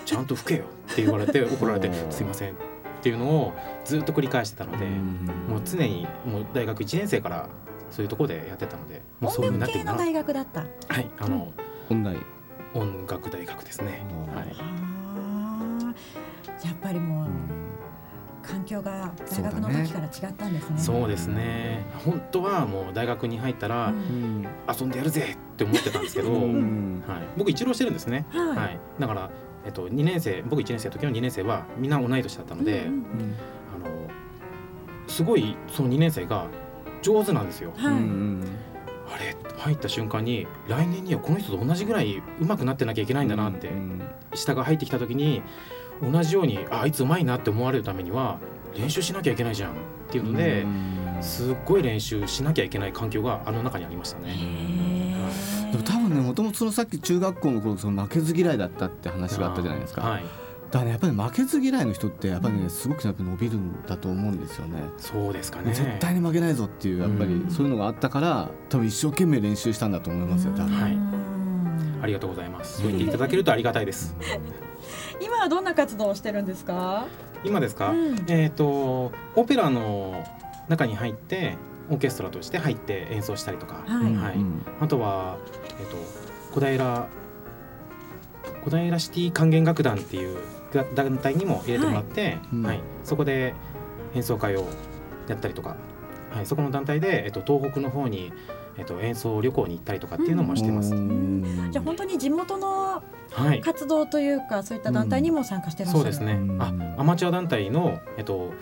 [0.05, 2.55] ちゃんと吹けよ」って言われて 怒られておー「すいません」っ
[3.03, 4.87] ていうのをずっと繰り返してたので、
[5.49, 7.49] もう常にもう大学1年生から
[7.97, 9.93] そういうところでやってたのでもうそういうなってるな。
[9.93, 10.61] 音楽系の大学だった？
[10.61, 11.51] はいあの、
[11.89, 12.17] 本来
[12.75, 13.31] 音楽。
[13.31, 14.49] 大学ですね、うんはい、
[16.67, 17.29] やっぱりもう
[18.47, 20.79] 環境が大学の時から違ったんですね。
[20.79, 21.87] そうですね。
[22.05, 24.47] 本当はもう大学に入ったらうん。
[24.69, 27.03] 遊んでやるぜって思ってたんですけど、うはい、ん
[27.39, 28.57] 僕一浪してるんですね、はい。
[28.57, 29.31] はい、だから、
[29.65, 33.35] えっと、2年生僕1年生の時の2年生はみんな同い年だったので、うんうん
[33.75, 34.07] あの
[35.09, 36.47] すごいその2年生が
[37.03, 37.73] 上手なんですよ。
[37.77, 37.95] はい。
[39.09, 43.71] あれ入った瞬間に来年にはこの人と同じぐらい上手くなってなきゃいけないんだなって、
[44.35, 45.43] 下が入ってきた時に
[46.03, 48.39] 同じようにああいつ上手いなって思われるためには
[48.77, 49.75] 練習しなきゃいけないじゃんっ
[50.11, 50.67] ていうので、
[51.21, 54.37] すっごい練習しなきゃいけない環境があの中にありましたね。
[55.73, 60.25] でも多分ねもともとそのさっき中学校の頃その負けず嫌いだったって話があったじゃないですか、はい、
[60.77, 64.83] だからねやっぱり負けず嫌いの人ってやっぱりねすごくやっぱ伸びるんだと思うんですよね。
[64.99, 65.73] そうですかね。
[65.73, 67.51] 絶対に負けないぞっていうやっぱりうん。
[67.51, 70.75] そういうのがあったから多分一生懸命練習したんだと思いますよ多分。
[70.77, 70.93] はい。
[70.93, 71.99] うん。
[72.03, 72.83] ありがとうございます。
[72.83, 74.15] そう言っていただけるとありがたいです。
[75.23, 77.07] 今はどんな活動をしてるんですか？
[77.43, 77.93] 今ですか？
[77.93, 78.25] うん。
[78.29, 80.25] えっ、とオペラの
[80.69, 81.57] 中に入って
[81.89, 84.15] オーケストラとして入って演奏したりとか、はい。
[84.15, 84.61] はいうん。
[84.81, 85.39] あとは
[85.81, 85.97] えっ、と
[86.53, 87.09] 小平
[88.65, 90.41] 小平シティ管弦楽団っていうが
[90.94, 92.66] 団体にも入れてもらって、うん。
[92.66, 93.55] はい、そこで
[94.14, 94.66] 演奏会を
[95.29, 95.76] やったりとか、
[96.31, 98.33] はい、そこの団体でえっ、と東北の方に
[98.79, 100.94] えっ、と演奏旅行に行ったりとかっていうのもしてます。
[100.94, 101.68] うん。
[101.70, 103.02] じゃあ本当に地元の
[103.33, 103.61] はい。
[103.61, 106.33] 活動というかそういった団体にも参加してらっしゃる、そうですね。
[106.35, 106.62] うん。
[106.62, 108.52] あ、アマチュア団体のえっと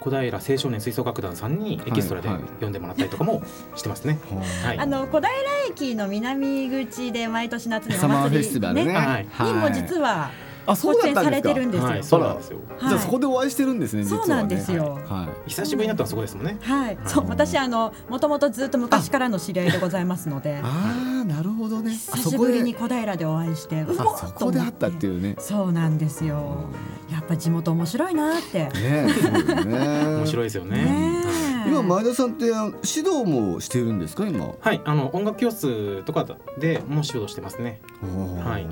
[0.00, 2.50] 小平青少年吹奏楽団さんにエキストラではいはい。
[2.60, 3.42] 呼んでもらったりとかも
[3.76, 4.18] してますね。
[4.64, 4.78] はい。
[4.78, 5.30] あの小平
[5.70, 8.92] 駅の南口で毎年夏におサマーフェ祭りスティバルね。
[8.92, 9.26] はい。
[9.46, 10.30] にも実は
[10.66, 11.30] あそうだったんですか。
[11.30, 11.88] れてるんですよ。
[11.88, 12.58] はい、そうなんですよ。
[12.78, 12.88] はい。
[12.88, 14.26] じゃあそこでお会いしてるんですね実はね。
[14.26, 14.98] そうなんですよ。
[15.08, 15.50] はい。
[15.50, 16.58] 久しぶりになったのはそこですもんね。
[16.60, 20.60] はい、そう私あのもともとずっと昔からの知り合いでございますので。
[20.62, 21.92] ああなるほどね。
[22.12, 25.36] あ久しぶりに小平でお会いしてうわあそこであったっていうね。
[25.38, 26.64] そうなんですよ。
[27.10, 28.68] やっぱ地元面白いなって。
[28.80, 29.06] ね
[29.64, 30.06] ね。
[30.22, 30.76] 面白いですよね。
[30.84, 31.68] ねえ。
[31.68, 34.54] 今前田さんって指導もしてるんですか今？
[34.60, 36.26] はい、あの音楽教室とか
[36.58, 37.80] でもう指導してますね。
[38.44, 38.66] はい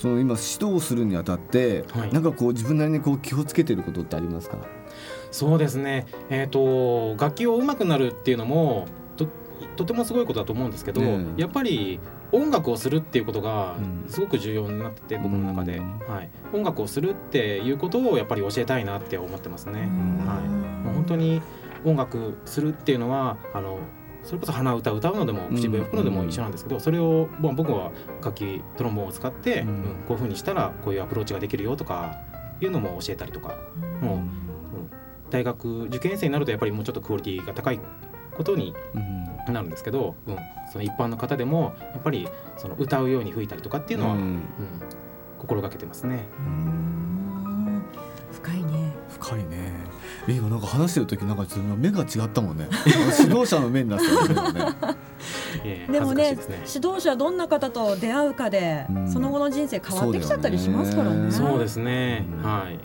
[0.00, 2.12] その今指導するにあたって、はい。
[2.12, 4.56] なんかこう自分なりにこう気をつけてることってありますか？
[5.30, 6.06] そうですね。
[6.30, 8.86] えっ、と楽器を上手くなるっていうのも
[9.18, 9.28] と
[9.76, 12.00] とてもすごいことだと思うんですけど、うんやっぱり
[12.32, 14.04] 音楽をするっていうことがうん。
[14.08, 19.82] すごく重要になってて、僕の中で、うんはい、音楽をするっていうことをやっぱり教えたいなって思ってますね。
[19.82, 20.26] うん。
[20.26, 21.42] はい、もう本当に
[21.84, 23.78] 音楽するっていうのはあの
[24.22, 27.90] それこそ鼻歌歌うのでも口笛吹くのでも一緒なんですけど、それを、まあ、僕は
[28.22, 29.68] 楽器トロンボーンを使って、うん。
[29.68, 29.74] うん
[30.06, 32.16] こういうふうにしたらこういうアプローチができるよとか
[32.60, 33.56] いうのも教えたりとか
[34.00, 34.30] もう、うん。
[35.30, 37.80] 大学受験生になるとやっぱりもうちょっとクオリティが高い
[38.36, 40.36] ことにうんなるんですけど、うん、
[40.70, 44.24] その一般の方でもやっぱりその歌うように吹いたりとかっていうのは、ううん。
[44.24, 44.42] ん
[45.38, 46.26] 心がけてますね。
[46.38, 47.82] うん。
[48.32, 48.92] 深いね。
[49.08, 49.46] 深いね。
[49.52, 49.69] え
[50.34, 51.44] 今なんか話してる時なんか
[51.76, 52.68] 目が違ったもんね。
[53.18, 54.76] 指導者の目になってたよね。
[55.64, 56.38] ええでもねね。
[56.72, 59.10] 指導者どんな方と出会うかで、うん。
[59.10, 61.30] その後の人生変わってきちゃったりしますからね。
[61.30, 61.52] そうだよね。
[61.52, 62.42] そうですね、うん。
[62.42, 62.78] はい。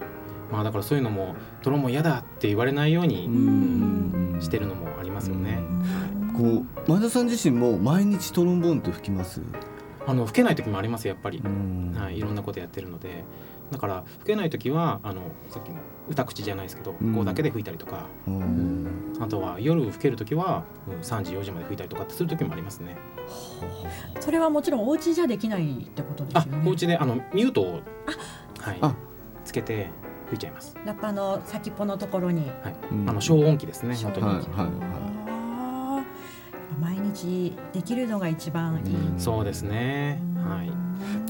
[0.51, 4.37] まあだからそういうのもトロンボーン嫌だって言われないようにうん。
[4.39, 5.59] してるのもありますよね。
[6.37, 9.41] こう前田さん自身も毎日トロンボーンって吹きます？
[10.07, 11.39] あの吹けない時もありますやっぱり。
[11.39, 11.93] ん。
[11.95, 13.23] はい、いろんなことやってるので。
[13.71, 17.13] だから吹けない時はあのさっきの歌口じゃないですけど、うん。
[17.15, 19.13] こうだけで吹いたりとか、うん。
[19.19, 22.95] あとは夜吹ける時は、うん、3時4時まで吹いたりとかってする時もありますね。
[24.19, 26.63] それはもちろんお家じゃできないってことですあよね。
[26.69, 27.81] お家であのミュートを
[28.59, 28.93] はいあ。
[29.43, 29.89] つけて
[30.27, 30.77] 吹いちゃいます。
[30.85, 32.41] ラッパの先っぽのところに。
[32.63, 33.09] はい、うん。
[33.09, 34.25] あの消音器ですね本当に。
[34.27, 35.14] はいはいあーやっぱ毎
[37.15, 39.19] 日できるのが一番いい、うん。
[39.19, 40.21] そうですね。
[40.35, 40.71] はい。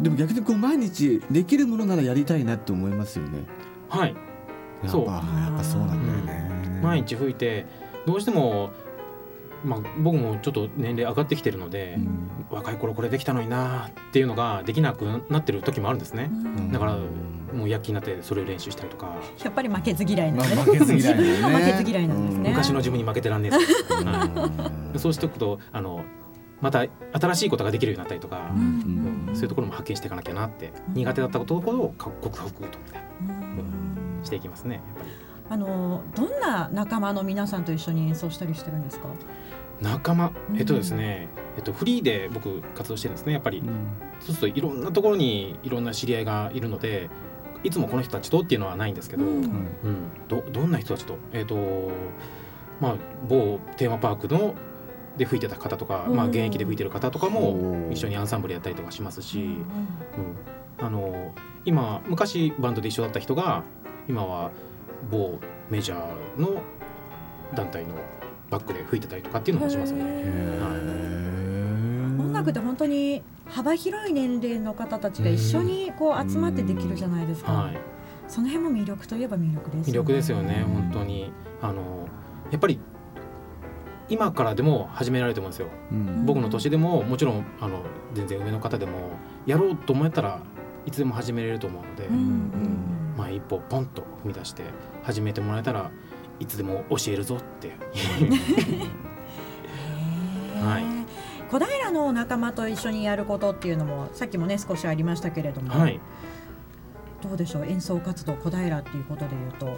[0.01, 3.43] でも逆にこう毎日できるものならやりたいなって思いますよね。
[3.89, 4.15] はい。
[4.83, 5.05] やっそう。
[5.05, 6.81] ぱやっぱそうなんだよね。
[6.83, 7.65] 毎日吹いて
[8.05, 8.71] どうしても
[9.63, 11.97] まあ、僕もちょっと年齢上がってきてるので、
[12.49, 16.29] 若い頃これできたのになっていうのができなくなってる時もあるんですね、
[16.71, 16.97] だから
[17.53, 19.15] もう躍起になってそれを練習したりとか。
[19.43, 22.49] やっぱり負けず嫌いなんでね、まあ負けず嫌い 負けず嫌いなんですね。
[22.49, 26.03] 昔の自分に負けてらんねえぞ、はい、そうしておくとあの
[26.61, 29.29] また新しいことができるようになったりとか、うん。
[29.33, 35.09] そういうところも発見していかなきゃなって、苦手だったことを克服とみたいな、していきますねやっぱり。
[35.47, 39.09] あのどんな仲間の皆さんと一緒に演奏したりしてるんですか？
[39.81, 40.31] 仲間。
[40.49, 40.57] うん。
[40.57, 43.63] えっとですね、えっと、フリーで僕活動してるんですねやっぱり、
[44.19, 47.09] そうするといろんなところにいろんな知り合いがいるので
[47.63, 49.43] いつもこの人たちとっていうのはないんですけど、ううん。
[49.43, 49.51] ん
[50.27, 51.17] どどんな人たちと？
[51.33, 51.55] えっと
[52.79, 52.95] まあ
[53.27, 54.55] 某テーマパークの
[55.17, 59.49] で吹いてた方とか、まあ、うん現役で吹いてる方とかも一緒にアンサンブルやったりとかしますし、うん。
[59.49, 59.65] うん。
[60.77, 61.33] あの
[61.63, 63.63] 今昔バンドで一緒だった人が
[64.09, 64.51] 今は
[65.09, 66.61] 某メジャーの
[67.55, 67.95] 団体の
[68.55, 70.05] バックで吹いてたりとかっていうのもしますよね。
[72.17, 77.77] 音楽って本当に幅広い年齢の方たちが一緒にこう集まってできるじゃないですか、はい。
[78.27, 81.31] その辺も魅力といえば魅力です魅力ですよね、本当に。
[81.61, 82.07] あの
[82.51, 82.79] やっぱり
[84.07, 86.25] 今からでも始められると思うんですよ、うん。
[86.25, 87.81] 僕の年でももちろんあの
[88.13, 88.91] 全然上の方でも
[89.45, 90.39] やろうと思ったら
[90.85, 93.15] いつでも始めれると思うので、うんうん。
[93.17, 94.63] まあ一歩ポンと踏み出して
[95.03, 95.91] 始めてもらえたら
[96.39, 97.71] いつでも教えるぞって。
[100.61, 100.83] はい。
[101.49, 105.99] 小平の仲間と一緒にやることっていうのもさっきもね少しありましたけれども、はい。
[107.21, 107.65] どうでしょう？
[107.65, 109.77] 演奏活動小平っていうことでいうと。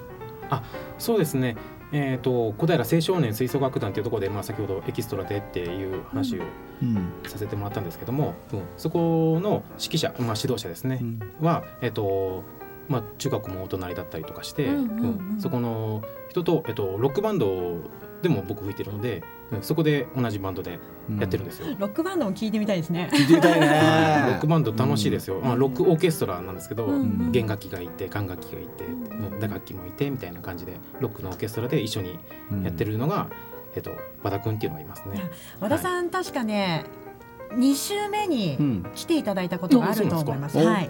[0.98, 1.58] そうですね。
[1.92, 6.42] えー、と小平青少年吹奏楽団というところで、まあ、先ほどエキストラでっていう話を
[6.82, 7.10] うん。
[7.26, 8.62] させてもらったんですけども、うん。
[8.78, 11.02] そこの指揮者、まあ、指導者ですね、
[11.42, 12.44] は、えっと
[12.90, 14.88] まあ、中学もお隣だったりとかして、うんうんうん
[15.34, 15.40] うん。
[15.40, 16.02] そこの
[16.38, 17.78] 人と、えっと、ロックバンド
[18.22, 20.78] でも僕吹いてるので、うんそこで同じバンドで
[21.18, 21.74] やってるんですよ。
[21.80, 23.10] ロックバンドも聞いてみたいですね。
[23.14, 23.70] 聞いてみたいはい
[24.28, 32.20] ロッねクバンド楽しいですよ、まあ、ロックオーケストラなんですけど、うんうん弦楽器がいて管楽器がいて、うんうん打楽器もいてみたいな感じでロックのオーケストラで一緒に
[32.62, 33.30] やってるのが、
[33.74, 35.32] えっと、和田君っていうのがいますね。
[35.62, 36.84] 和田さん、確かね
[37.54, 40.58] 2週目にうん来ていただいたことがあると思います。
[40.58, 40.90] はい。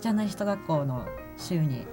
[0.00, 1.04] ジャーナリスト学校の
[1.36, 1.86] 週に。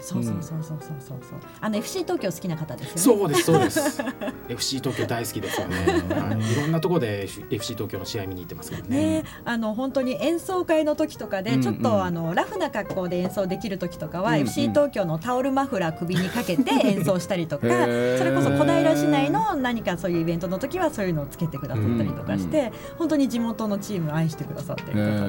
[0.00, 1.00] そうそうそうそうそう。
[1.00, 1.38] そうそう。
[1.60, 3.20] あの FC 東京好きな方ですよね。
[3.20, 4.02] そうですそうです。
[4.48, 5.76] FC 東京大好きですよね、
[6.10, 9.20] はい、いろんなところで FC 東京の試合見に行ってますからね。
[9.20, 14.40] ね、あの本当に演奏会の時とかでうんうんちょっとあのラフな格好で演奏できる時とかはうんうん。
[14.42, 25.26] FC 東京のタオルマフラー首にかけて演奏したりとか それこそ小平市内の何かそういうイベントの時はそういうのをつけてくださったりとかして本当に地元のチームを愛してくださっている方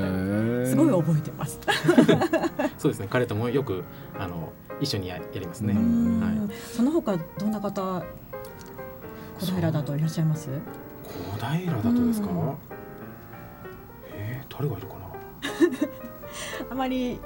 [0.62, 1.60] ですごい覚えてます。
[2.77, 3.84] そうですね彼ともよく
[4.17, 6.20] あの一緒にややりますね、うん。
[6.20, 8.04] はい、その他どんな方
[9.39, 10.50] 小平だといらっしゃいます？
[11.39, 12.56] 小平だとですか、うん。
[14.13, 15.02] えー、誰がいるかな？
[16.72, 17.20] あまり。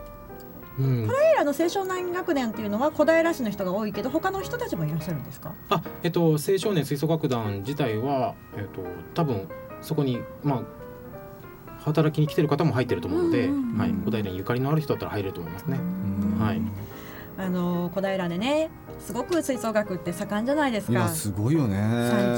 [0.78, 5.54] うん、小平の青少年学年っていうのは小平市の人が多いけど他の人たちもいらっしゃるんですか？
[5.70, 8.82] あえっと青少年吹奏楽団自体はえっと
[9.14, 9.48] 多分
[9.80, 10.62] そこにまあ
[11.80, 13.78] 働きに来てる方も入ってると思うので、うんうんうん。
[13.78, 15.80] はい、小平にゆかりのある人だったら入れると思いますね。
[16.40, 16.62] はい
[17.38, 18.70] あの小平でね
[19.00, 20.94] すごく吹奏楽って盛んじゃないですか。
[20.94, 21.76] 今すごいよね。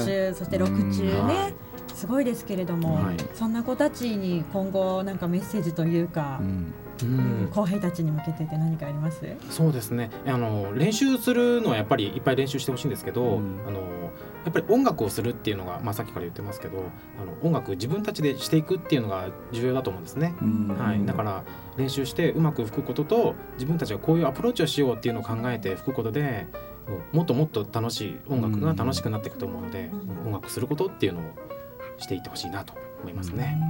[0.00, 1.54] 三中そして六中はねい。
[1.94, 3.16] すごいですけれども、はい。
[3.34, 7.50] そんな子たちに今後なんかメッセージというかう、んうん。
[7.50, 9.20] 後輩たちに向けてって何かあります？
[9.50, 10.10] そうですね。
[10.26, 13.60] あの練習するのはやっぱりいっぱい練習してほしいんですけど、うん。
[13.66, 13.80] あの
[14.48, 16.78] やっぱり音楽をするっていうのが、まあ、さっきから言ってますけど
[17.20, 20.34] あの音楽自分たちでしていくっていうのが重要だと思うんですね。
[20.40, 20.68] うん。
[20.68, 21.44] はい、だから
[21.76, 26.46] 練習してうまく吹くことと自分たちがこういうアプローチをしようっていうのを考えて吹くことで
[26.86, 30.26] うんもっともっと楽しい音楽が楽しくなっていくと思うので、うん。
[30.28, 31.22] 音楽することっていうのを
[31.98, 33.60] していってほしいなと思いますね。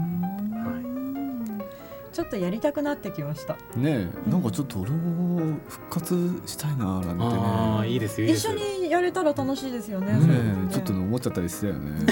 [2.12, 3.54] ちょっとやりたくなってきました。
[3.76, 7.18] ねえなんかちょっと俺も復活したいななんてね。
[7.22, 10.12] ああいいですよいいです一緒にやれたら楽しいですよね。
[10.12, 12.06] ねちょっとね思っちゃったりしてたよね。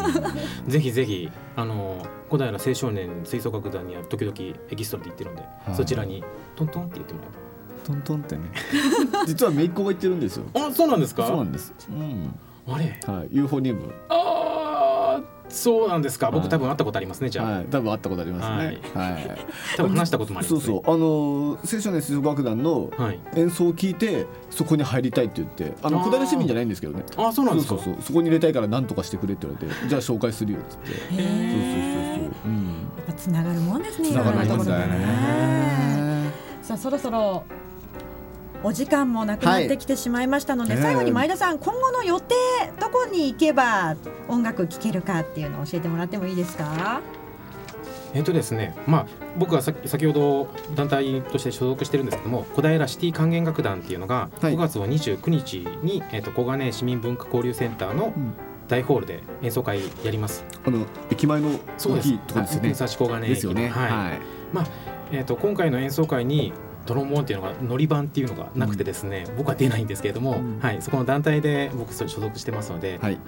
[0.66, 4.34] ぜひぜひあの小平青少年吹奏楽団には時々
[4.70, 5.42] エキストラで行ってるので、
[5.72, 5.74] い。
[5.74, 6.24] そちらに
[6.56, 7.26] トントンって言ってもら
[7.84, 8.42] トントンってね。
[9.26, 10.44] 実は姪っ子が言ってるんですよ。
[10.54, 11.26] えばあそうなんですか？
[11.26, 11.72] そうなんです。
[11.88, 12.34] うん。
[12.66, 12.98] あれ？
[13.06, 13.92] はいユーフォニウム。
[14.08, 14.43] ああ
[15.56, 16.30] そうなんですか？
[16.30, 16.48] 僕はい。
[16.50, 17.64] 多分会ったことありますねじゃあ、はい。
[17.66, 18.80] 多分会ったことありますね。
[18.94, 19.30] はい。
[19.76, 20.60] 多分話したこともありますね。
[20.66, 20.94] そうそう。
[20.94, 23.20] あの青少年吹奏楽団のはい。
[23.36, 26.04] 演奏を聞いてそこに入りたいって言ってあのあー。
[26.06, 27.04] 小平市民じゃないんですけどね。
[27.16, 27.76] あそうなんですか？
[27.76, 28.02] そうそうそう。
[28.02, 30.86] そこに入れたいから何とかしてくれって言われて じゃあ紹介するよっつって。
[30.88, 31.32] そうそうそうそう。
[32.46, 32.66] うん。
[32.66, 34.08] やっぱつながるもんですね。
[34.08, 36.30] つながるもんだよね。
[36.62, 37.42] さあそろそろ
[38.64, 42.34] お時間もなくなってきてしまいましたので、はい最後に前田さん、今後の予定
[42.80, 43.94] どこに行けば
[44.28, 47.00] 音楽聴けるかっていうのを教えてもらってもいいですか？
[48.14, 49.06] えっとですね、まあ、
[49.38, 54.54] 僕はさ先ほど団体として所属してるんですけども小平シティ管弦楽団っていうのがはい。
[54.54, 58.34] 5月の29日に、えっと小金井市民文化交流センターのん。
[58.66, 60.42] 大ホールで演奏会やります。
[60.64, 62.68] あの駅前の大きいところですよね。
[62.70, 63.68] 武蔵小金井駅ですよね。
[63.68, 63.90] はい。
[63.90, 64.20] はい。
[65.12, 66.54] えっと今回の演奏会に
[66.86, 70.58] トロンボーンっていうのが乗り番っていうのがなくてですね、僕は出ないんですけれども、うん。
[70.60, 73.18] はい、そこの団体で僕所属してますので、はい。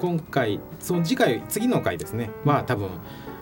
[0.00, 2.88] 今回その次回次の回ですねは多分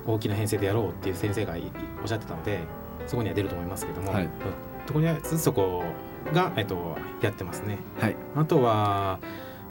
[0.07, 1.71] 大きな編成でやろうっていう先生がい
[2.01, 2.61] おっしゃってたので
[3.07, 4.29] そこには出ると思いますけれども、はい。
[4.87, 5.85] とりあえずそこ
[6.33, 7.79] が、えっと、やってますね。
[8.01, 8.17] はい。
[8.35, 9.19] あとは、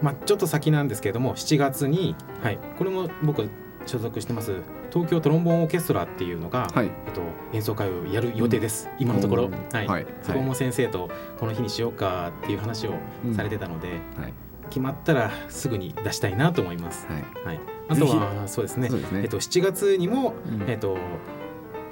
[0.02, 3.50] まあ、ちょっと先なんですけれども7月に、はい、これも僕
[3.86, 4.62] 所属してます
[4.92, 6.86] 東京トロンボーンオーケストラっていうのが、はい。
[6.86, 7.22] えっと、
[7.54, 9.50] 演奏会をやる予定です、今のところ。
[9.74, 9.88] はい。
[9.88, 10.08] はい。
[10.22, 11.10] そこも先生と
[11.40, 12.94] この日にしようかっていう話を
[13.36, 14.34] されてたので、はい。
[14.70, 17.08] 決まったらすぐに出したいなと思います。
[17.08, 17.24] はい。
[17.46, 17.60] はい、
[17.90, 18.90] あとはそうですね。
[18.90, 19.00] ね。
[19.16, 20.70] えっと、7月にも、うん。
[20.70, 20.98] えっと、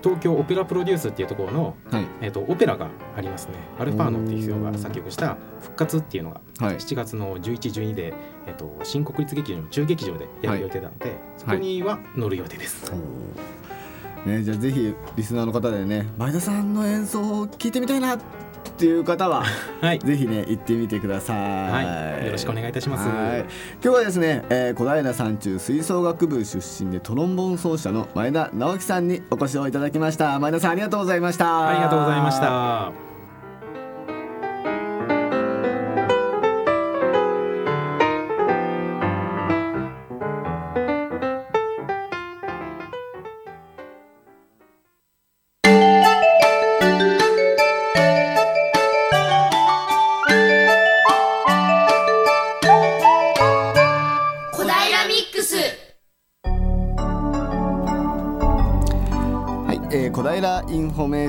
[0.01, 2.05] 東京オペラプロデュースっていうところの、はい。
[2.21, 3.53] えっと、オペラがありますね。
[3.79, 6.75] アルファーノっていう人が作曲した「復活」っていうのがはい。
[6.75, 8.13] 7月の1112で、
[8.47, 12.91] えっと、新国立劇場の中劇場でやる予定なので、そこには乗る予定です。
[14.25, 18.19] ね、じゃあぜひリスナーの方でね前田さんの演奏を聞いてみたいなっ
[18.77, 19.43] ていう方は
[19.81, 21.85] はい、ぜひね行ってみてください。
[21.85, 23.07] はい、よろしくお願いいたします。
[23.07, 23.45] はい
[23.83, 33.12] 今日はですね、えー小平山中吹奏楽部出身でトロンボーン奏者の前田直樹さんにお越しをいただきました前田さんありがとうございましたありがとうございました。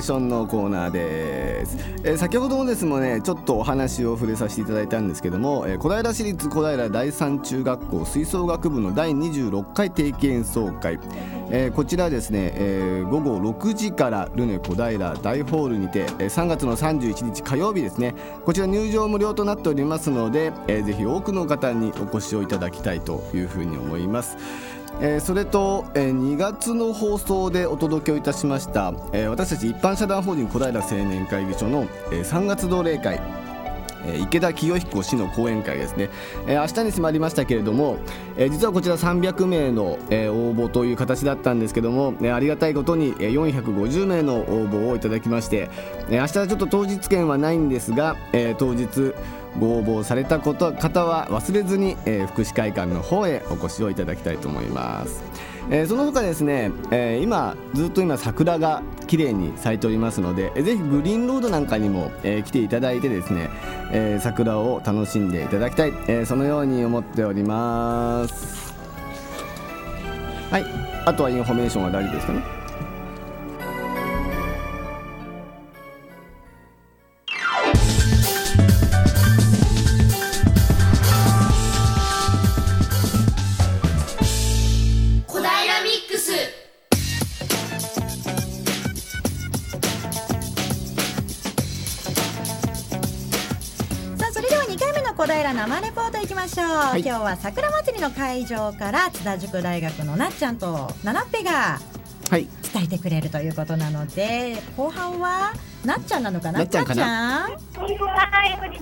[0.05, 10.99] ションのコーナーです、えー先ほどもですもねちょっとお話を触れさせていただいたんですけども、えー小平市立小平第三中学校吹奏楽部の第26回定期演奏会、
[11.49, 18.13] えーこちらですね、えー午後6時からルネ小平大ホールにて、えー3月の31日火曜日ですね。
[18.45, 24.37] こちら入場無料となっておりますので、えーぜひ多くの方にお越しをいただきたいというふうに思います。
[25.01, 33.19] えーそれと、えー2月の放送でお届けをいたしました、えー私たち一般社団法人小平青年会議所の、えー3月同例会
[34.21, 36.09] 池田清彦氏の講演会ですね、
[36.47, 37.97] えー明日に迫りましたけれども、
[38.37, 45.69] え実はこちら300名の、え応募という形だったんですけども、ありがたいことに、えー450名の応募をいただきまして、
[46.09, 49.13] えー明日はちょっと当日券はないんですが、え当日
[49.59, 55.23] ご応募されたこと方は忘れずに、え福祉会館の方へお越しをいただきたいと思います。
[55.71, 63.49] えーその他ですね、えー今ずっと今桜が綺麗に咲いておりますので、えーぜひグリーンロードなんかにも、えー来ていただいてですね、
[63.91, 68.73] えー桜を楽しんでいただきたい、えーそのように思っております。
[70.51, 70.65] はい。
[71.05, 72.54] あとはインフォメーションは大丈夫ですかね？
[96.95, 97.01] ましょう、い。
[97.03, 101.79] 今日は桜祭りの会場から津田塾大学のなっちゃんとななっぺが
[102.29, 102.47] はい。
[102.73, 105.53] 伝えてくれるということなので後半は
[105.85, 106.59] なっちゃんなのかな？
[106.59, 107.43] なっちゃんかな？
[107.43, 108.01] はい、こんにち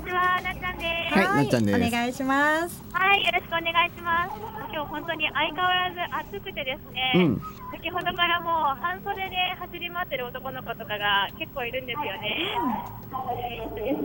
[0.09, 1.19] は、なっちゃんです。
[1.19, 1.77] はいなっちゃんです。
[1.77, 2.83] お願いします。
[2.93, 4.62] はい、よろしくお願いします。
[4.73, 6.01] 今日本当に相変わらず
[6.33, 7.41] 暑くてですね、うん
[7.73, 12.55] 先ほどからもう半袖で走り回ってる男の子とかが結構いるんですよね。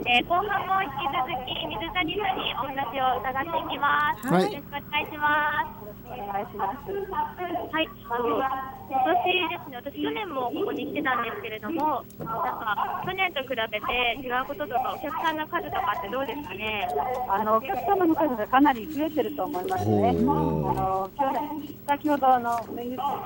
[0.09, 4.27] えー後半も引き続き水谷さんにお話を伺っていきます。
[4.27, 5.79] はいよろしくお願いします。
[6.09, 6.91] お願いします。
[6.91, 7.87] はい。
[7.87, 16.89] 今年ですね、私去年もここに来てたんですけれども、なんか去年と比べて違うこととかお客さんの数とかってどうですかね？
[17.29, 20.13] あのお客様の数がかなり増えてると思いますね。
[20.61, 22.51] の去年先ほどあの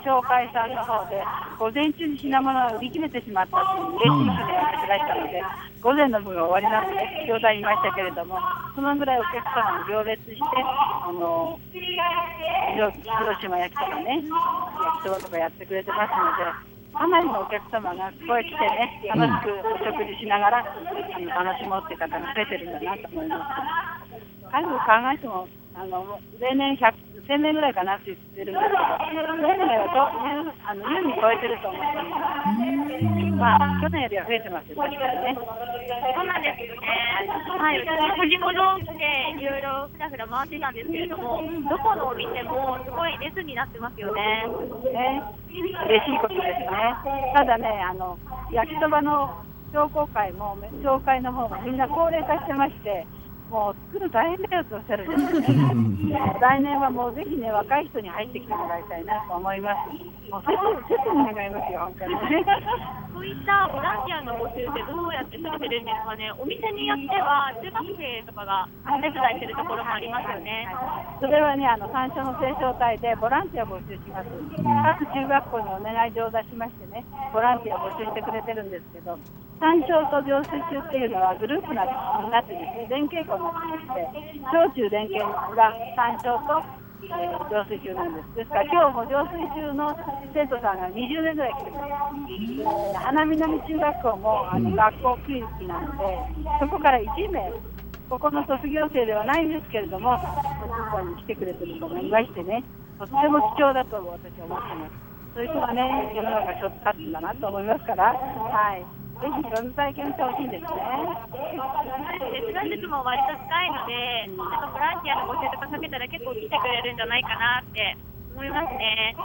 [0.05, 1.23] 紹介さんの方で
[1.59, 5.43] 午前中に品物が売り切れてしまったというレシートでお願いしたので、
[5.81, 8.39] 午前の分が終わりなので先ほど言いましたけれども、
[8.75, 16.73] そのぐらいお客様も行列してあの広広島焼きとかね焼きそばとかやってくれてますので。
[16.93, 20.65] かなりのお客様がここへ来てね、楽しくお食事しながら、あ
[21.19, 24.51] の楽しもうって方が増えてるんだなと思います。
[24.53, 24.77] 介護考
[25.09, 26.93] えても、あの例年100、
[27.29, 30.11] 1000年ぐらいかなって言ってるんですけど、例年はと
[30.67, 33.03] あの優に超えてると思ってます。
[33.43, 34.95] まあ、去年よりは増えてますよ、ね。
[34.95, 37.03] そうなんですよね。
[37.59, 44.47] はい、私、個人もローンでいろいろふらふら回ってたんですけれども、どこのお店もすごい列になってますよね。
[44.91, 46.67] ね、嬉しいことですね。
[47.35, 48.19] ただね、あの
[48.51, 49.43] 焼きそばの
[49.73, 53.07] 商工会も紹介の方もみんな高齢化してまして、
[53.53, 56.41] もう作る大変だよとおっしゃるんですよね。
[56.41, 59.93] 来年はもうぜひね、若い人に入ってきてもらいたいなと思います。
[60.33, 60.43] もう
[60.89, 62.17] 切に願いますよ、本当に。
[63.13, 66.33] そういったボランティアの募集ってどうやってされてるんですかね。
[66.41, 70.73] お店によっては中学生とかが手伝いしてるところもありますよね。
[71.21, 74.33] それはね、あの山椒の清掃隊でボランティア募集します。
[74.97, 77.05] 各中学校にお願い状を出しましてね、
[77.37, 79.21] ボランティア募集してくれてるんですけど、
[79.63, 84.11] 山椒と浄水中っていうのはグループになってですね、連携校になってまして、
[84.51, 85.23] 小中連携
[85.55, 86.59] が山椒と、
[87.07, 88.43] えー浄水中なんです。
[88.43, 89.95] ですから今日も浄水中の
[90.35, 92.99] 生徒さんが20年ぐらい来てます。
[93.07, 96.19] 花南中学校もあの学校区域なんで、
[96.59, 97.53] そこから1名、
[98.11, 100.27] ここの卒業生ではないんですけれども、こ
[100.91, 102.65] こに来てくれてる人がいましてね、
[102.99, 104.93] とっても貴重だと私は思ってます。
[105.35, 109.02] そういう人がね、世の中一つ立つんだなと思いますから、はい。
[109.23, 110.83] ぜひいろんな体験してほしいんですね。
[112.35, 117.95] 接待率も割と高いので、なんかボランティアの募集とかかけたら結構来てくれるんじゃないかなって
[118.35, 119.15] 思いますね。
[119.15, 119.23] そ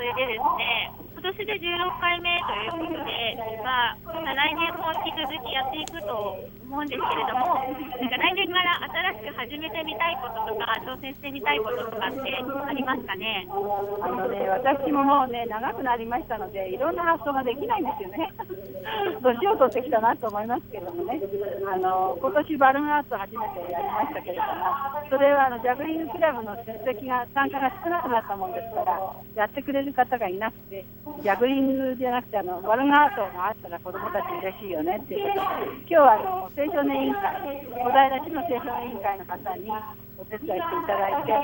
[0.00, 6.34] れでですね、今年で16回目ということで、まあ、来年も引き続きやっていくと
[6.66, 8.82] 思うんですけれども、なんか来年から
[9.14, 12.34] 新しく始めてみたいこととか、挑戦してみたいこととかって
[12.66, 13.46] ありますかね？
[14.02, 18.32] あのね、私ももうね、長くなりましたので、いろんな発想ができないんですよね。
[19.22, 21.20] 年を取ってきたなと思いますけどもね、
[21.72, 24.48] あの今年バルーンアーツを初めてやりましたけれども、
[25.08, 29.00] それはあのジャグリングクラブの出席が、参加が少なくなったもんですから、
[29.36, 30.84] やってくれる方がいなくて、
[31.20, 39.68] ジャグリングじゃなくてあの、バルーアートがあったら子どもたち嬉しいよねっていうことで、今日はあの青少年委員会、小平市の青少年委員会の方に
[40.18, 41.42] お手伝いしていただいて、え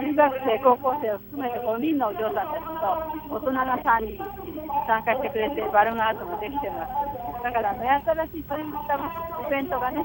[0.00, 2.80] 中学生、高校生を含めて5人のお嬢さんたちと
[3.28, 4.18] 大人が3人
[4.86, 6.92] 参加してくれて、バルーアートもできてます。
[7.44, 10.00] だから、目新しいそういったイベントがね、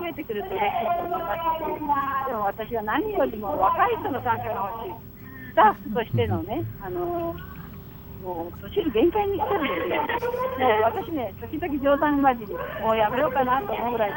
[0.00, 2.30] 増えてくると嬉しいと思います。
[2.30, 5.09] でも私は何よりも若い人の参加が欲しい。
[5.50, 7.34] スタッフとしてのね、 あの
[8.22, 10.02] もう年に限界に来てるんですよ。
[10.58, 14.16] もう私ね、時々冗談交じり、もうやめようかなと思うぐらいで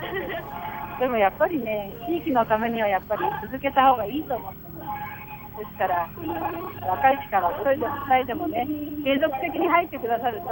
[0.97, 0.99] す。
[0.99, 4.73] でもやっぱりね、地域のためにはやっぱり続けた方がいいと思ってます。
[5.53, 6.09] ですから、
[6.87, 8.67] 若い力、一人でも二人でもね、
[9.03, 10.47] 継続的に入ってくださると、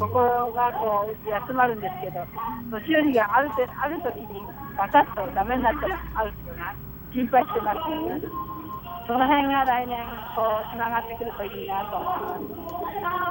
[0.00, 2.24] 心がこう休まるんですけど、
[2.70, 4.42] 年寄りがあるてある時に
[4.76, 6.74] バタッとダメになっちゃうっていうのは
[7.12, 7.78] 心配してます、
[8.24, 8.55] ね。
[9.06, 10.02] その辺が来年
[10.34, 12.42] こうつながってくるといいなと思い
[13.00, 13.22] ま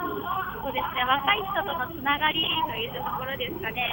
[0.56, 0.64] す。
[0.64, 3.86] そうですね、若い人とのつながりというところですかね、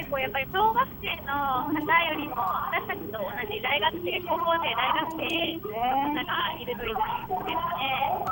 [0.00, 2.34] 結構やっぱり小学生の方よりも、
[2.72, 5.70] 私たちと同じ大学生、高校生、大学生の
[6.18, 8.26] 方がいるといいですね。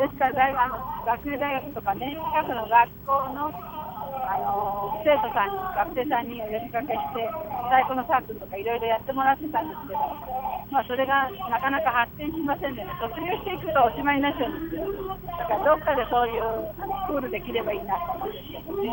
[0.00, 0.74] ですから大学
[1.06, 3.52] 学生大学とかね、近くの学校の
[4.24, 7.28] あの生徒さんに、学生さんに呼びかけして、
[7.68, 10.00] 太鼓のサークルとかいろいろやってもらってたんですけど、
[10.72, 14.88] まあ、それがなかなか発展しませんでね、卒業していくとおしまいになっちゃうんですよ。
[15.26, 18.88] だからどっかでそういうスクールできればいいなと思うんですけどね。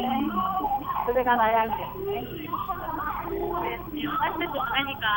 [1.08, 2.54] それが悩みですね。
[3.24, 5.08] 私たちも何か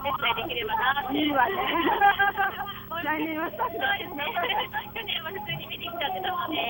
[0.00, 1.18] お手伝いできればなって。
[1.18, 2.79] いいわね。
[3.04, 4.24] 来年はそうですね。
[4.92, 6.60] 去年は普通に見に来ちゃってたので、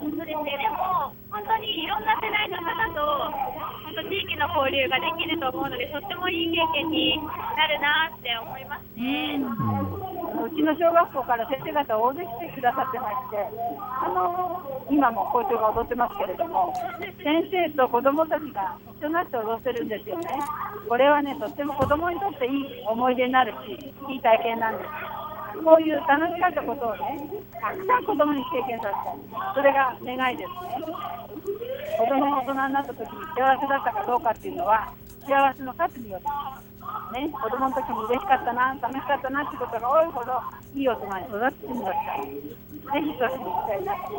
[0.00, 0.56] そうですね。
[0.56, 3.04] でも本当にいろんな世代の方と
[3.84, 9.44] 本当地域の交流ができると思うので、とってもいい経験になるなって思いますね。
[10.44, 13.44] うちの小学校から先生方大勢来てくださってまして、
[13.78, 14.60] あの
[14.90, 16.72] 今も校長が踊ってますけれども、
[17.22, 20.28] 先生と子どもたちが一緒になって踊ってるんですよね。
[20.88, 23.72] これはね、とっても子どもにとっていい思い出になるし、
[24.12, 24.88] いい体験なんです。
[25.62, 27.30] こういう楽しかったことをね、
[27.60, 29.54] たくさん子供に経験させたい。
[29.54, 30.82] それが願いですね。
[31.98, 34.92] 子供が大人になった時に幸せだったかどうかっていうのは、
[35.26, 36.24] 幸せの数による。
[37.12, 40.32] ね、子供の時に嬉しかったな、楽しかったなってことが多いほど、
[40.74, 42.18] いい大人に育ってみました。
[42.18, 43.94] ぜひそうしたいな。
[43.94, 44.10] 素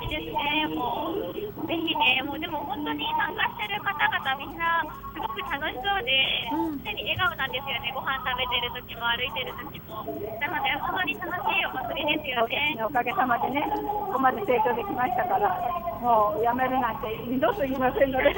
[0.00, 0.66] 敵ですね。
[0.74, 1.32] もう
[1.66, 4.80] ぜひね、もうでも本当に参加してる方々みんな
[5.12, 6.48] すごくく楽しそうで、
[6.80, 10.00] 常に笑顔なんですよね、ご飯食べてる時も歩いてる時も。
[10.40, 12.80] なので、本当に楽しいお祭りですよね。
[12.80, 15.52] おかげさまでね、ここまで成長できましたから、
[16.00, 18.32] もうやめるなんて二度と言いませんので、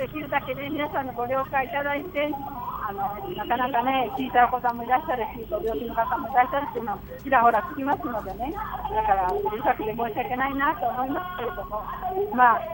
[0.00, 3.04] できるだけね、皆さんのご了解いただいて、あの
[3.36, 11.84] なかなかね、小さいお子さんもいらっしゃるし、ご病気の方もいらっしゃるっていうのをちらほら聞きますのでね、だから、うるさくて申し訳ないなと思いますけれども、
[12.32, 12.64] まあ、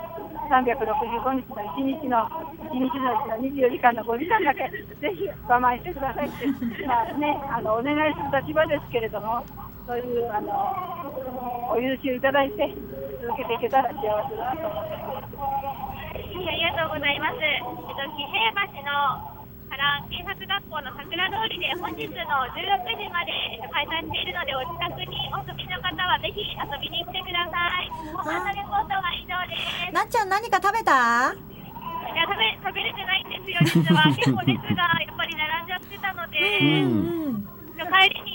[0.54, 2.30] 365日の1日の、
[2.70, 6.46] 1日のうちの24時間の5時間だけ、ぜひ我慢してくださいって、
[6.86, 9.42] まあね、あのお願いする立場ですけれども、
[9.82, 12.70] そういうあのお許しをいただいて、
[13.18, 13.98] 続けていけたら幸
[14.30, 15.95] せだなと思ってます。
[16.16, 17.36] はい、ありがとうございます。
[17.44, 18.40] えっと、喜平
[18.72, 19.36] 橋の
[19.68, 22.16] から警察学校の桜通りで本日の
[22.56, 27.90] 16時までえっと開催しているので、お近くにお住みの方はぜひ遊びに来てください。
[28.14, 29.92] もう朝レポートは以上です。
[29.92, 31.36] なっちゃん何か食べた？
[31.36, 34.08] いや食べ食べれてないんですよ、実は。
[34.16, 36.40] 結構列がやっぱり並んじゃってたので、
[36.80, 37.44] うん
[37.76, 38.32] 帰りに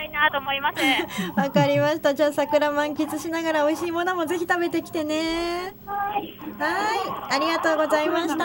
[0.00, 0.78] たいなと思います。
[1.36, 2.14] わかりました。
[2.14, 5.74] じゃあ桜満喫しながら美味しいものもぜひ食べてきてね。
[5.86, 6.16] は
[7.30, 7.34] い。
[7.34, 8.44] ありがとうございました。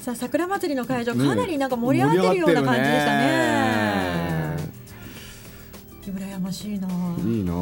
[0.00, 4.16] さあ桜祭りの会場かなりなんか盛り上がってるような感じでしたね。
[6.06, 6.86] 羨ましいな。
[7.18, 7.52] いいな。
[7.52, 7.56] あ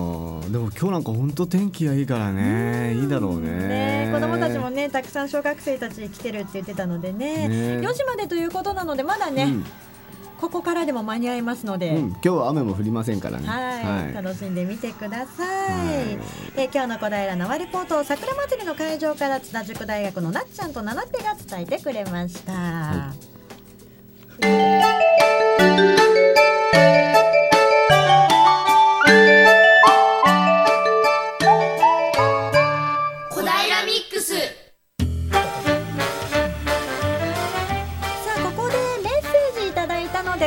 [0.50, 2.94] でも今日なんか本当天気がいいからね。
[2.94, 3.50] いいだろうね。
[3.50, 7.48] ね子供たちもねたくさん小学生たち来てるって言ってたのでね。
[7.48, 7.56] ね。
[7.78, 9.64] 4時までということなのでまだね、うん
[10.44, 13.48] ここからでも間に合いますので、うん、今日は雨も降りませんからね。
[13.48, 15.46] はい、楽しんでみてください。
[15.48, 15.54] は
[16.02, 16.18] い。
[16.56, 22.52] えー今日の小平生レポートを桜祭りの会場から津田塾大学のなっちゃんとななってが伝えてくれました。
[22.52, 23.14] は
[24.42, 24.48] 小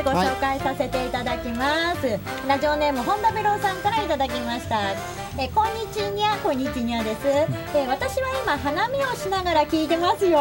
[0.07, 4.91] ご紹介させていただきます、ラジオネーム本田ベローさんからいただきました。
[5.37, 7.27] えこんにちにゃこんにちにゃです。
[7.75, 10.39] え私は今花見をしながら聞いてますよ。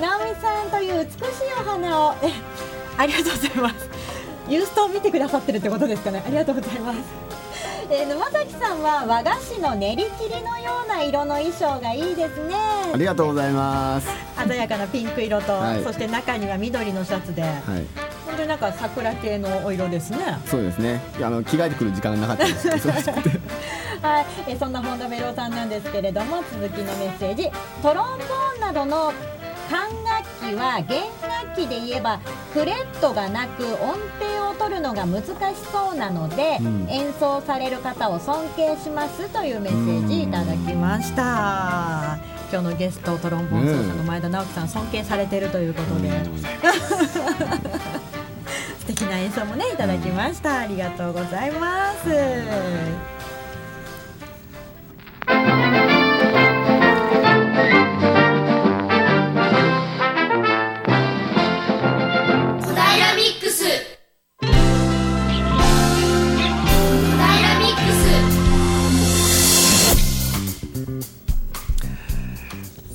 [0.00, 1.20] 直美さんという美しい
[1.60, 2.30] お花をえ
[2.96, 3.90] ありがとうございます。
[4.48, 6.22] ユーストを見てくださってるってことですかね。
[6.26, 6.98] ありがとうございます。
[7.90, 12.56] えー沼崎さんは和菓子の練り切りのような色の衣装がいいですね。
[12.94, 14.08] ありがとうございます。
[14.48, 15.84] 鮮やかなピンク色と、はい。
[15.84, 18.03] そして中には緑のシャツで、はい
[18.34, 20.18] 本当になんか桜系のお色ですね。
[20.46, 21.00] そうですね。
[21.22, 22.88] あの着替えてくる時間がなかったです。
[24.02, 27.48] はい、えそんな本田ベロさんなんですけれども続きのメッセージ。
[27.80, 29.12] トロンボーンなどの
[29.70, 32.18] 管楽器は弦楽器で言えば
[32.52, 35.32] フレットがなく音程を取るのが難し
[35.72, 36.86] そうなので、うん。
[36.90, 42.18] 演奏される方を尊敬しますというメッセージいただきました。
[42.52, 46.10] 今日のゲストトロンボーン奏者の前田直樹さん尊敬されているということで、
[48.84, 52.10] 素敵な演奏もねいただきました、ありがとうございます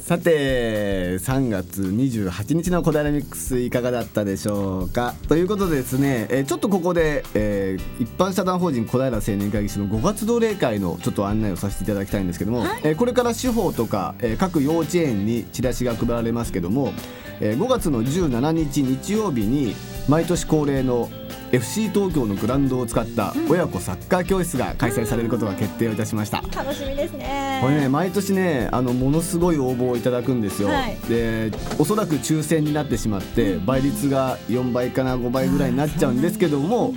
[0.10, 5.14] さて3月28日の小平ミックスいかがだったでしょうか？
[5.28, 16.92] ということでですね、えーちょっとここで、えー一般社団法人小平青年会議所の5月同例会のちょっと案内をさせていただきたいんですけども、えーこれから司法とか、えー各幼稚園にチラシが配られますけども、
[17.40, 19.76] えー5月の17日日曜日に
[20.08, 21.08] 毎年恒例の
[21.52, 26.44] FC 東京のグラウンドを使った親子サッカー教室が開催されることが決定をいたしました。
[26.56, 27.60] 楽しみですね。
[27.62, 30.98] これね毎年ねあのものすごい応募をいただくんですよ、はい。
[31.10, 36.94] でおそらく抽選になってしまって倍率が4倍かな5倍ぐらいになっちゃうんですけども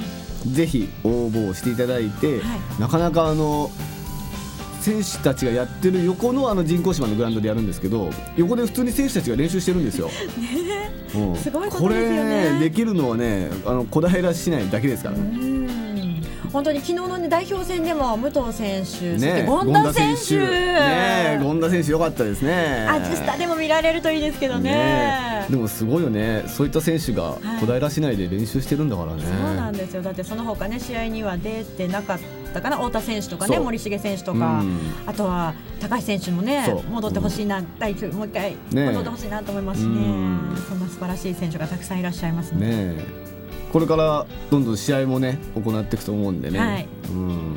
[0.46, 3.70] ぜひ応募をしていただいて、はなかなかあの
[4.82, 10.10] 選手たちがやってる横のあの人工芝のグラウンドでやるんですけど横で普通に選手たちが練習してるんですよ。
[11.14, 11.36] うん。
[11.36, 12.46] すごいことですよね。
[12.54, 15.16] これできるのはねあの小平市内だけですから。
[15.16, 15.22] ね。
[15.22, 15.62] うん。
[16.52, 22.86] 本当に昨日の、ね、代表戦でも武藤選手、そしてね権田選手、ね権田選手良かったですね。
[22.90, 25.46] アジスタでも見られるといいですけどね。
[25.48, 26.44] でもすごいよね。
[26.48, 30.02] そういった選手が小平市内で練習してるんだからね、そうなんですよ。
[30.02, 34.78] だってその他ね試合には出てなかったかな太田選手とかね森重選手とか、うん。
[35.06, 39.90] あとは高橋選手もね戻ってほしいな、第一もう一回ね戻ってほしいなと思いますしね。
[39.90, 40.56] うん。
[40.68, 42.94] そんな素晴らしい選手がたくさんいらっしゃいますね。
[43.72, 46.88] これからどんどん試合もね行っていくと思うんでね、はい。
[47.10, 47.56] うん。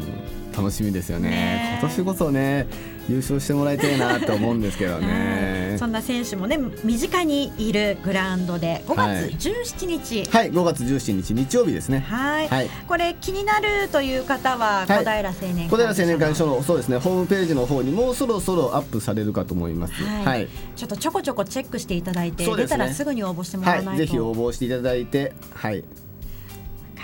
[0.55, 1.29] 楽しみですよね。
[1.29, 2.67] ね今年こそね
[3.09, 5.75] 優勝してもらいたいなと思うんですけどね。
[5.77, 9.35] そんな選手もね身近にいるグラウンドで5はい。
[9.35, 10.25] 月17日。
[10.29, 11.99] はい5月17日日曜日ですね。
[11.99, 12.47] はい。
[12.47, 12.69] はい。
[12.87, 14.97] これ気になるという方ははい。
[14.99, 16.97] 小平青年小平青年会所所のそうですね。
[16.97, 19.93] ホームページの方にもうそろそろアップされるかと思います。
[19.93, 20.25] はい。
[20.25, 22.55] はい、ちょっとちょこちょこチェックしていただいて、ね。
[22.55, 25.77] 出たらすぐに応募してもらわないと、はいぜひ応募していただいてはい。
[25.77, 25.87] わか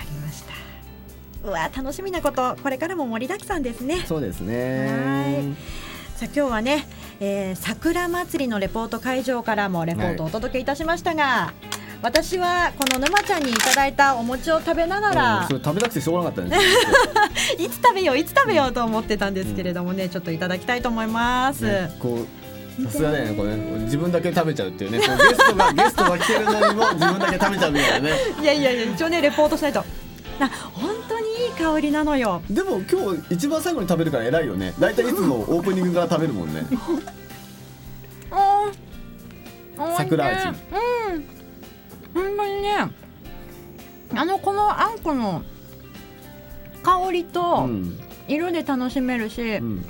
[0.04, 1.48] りました。
[1.48, 2.56] うわ楽しみなこと。
[2.62, 4.04] これからも盛りだくさんですね。
[4.06, 5.56] そうですはね
[6.22, 6.86] さあ今日はね、
[7.20, 11.52] えー、桜祭りのレポート会場からもレポートをお届けいたしましたが、
[12.04, 28.16] 私はこの沼ちゃんにいただいたお餅を食べながら、うん食べたくてしょうがなかったんですよいつ食べよういつ食べようと思ってたんですけれどもね、ちょっといただきたいと思います、ねこうさすがねこれね自分だけ食べちゃうっていうねゲストがゲストが来てるのにも自分だけ食べちゃうみたいなね。
[28.42, 29.80] いやいやいや一応ねレポートしないと。
[29.80, 29.86] な
[30.50, 32.42] 本当にいい香りなのよ。
[32.50, 34.74] でも今日一番最後に食べるから偉いよね。
[34.80, 36.66] 大体いつもオープニングから食べるもんね。
[39.98, 40.48] 桜味。
[40.48, 40.56] うん。
[42.14, 42.92] 本当にね。
[44.16, 45.44] あのこのあんこの
[46.84, 47.98] 香りうとん。
[48.28, 49.86] 色で楽しめるし、うん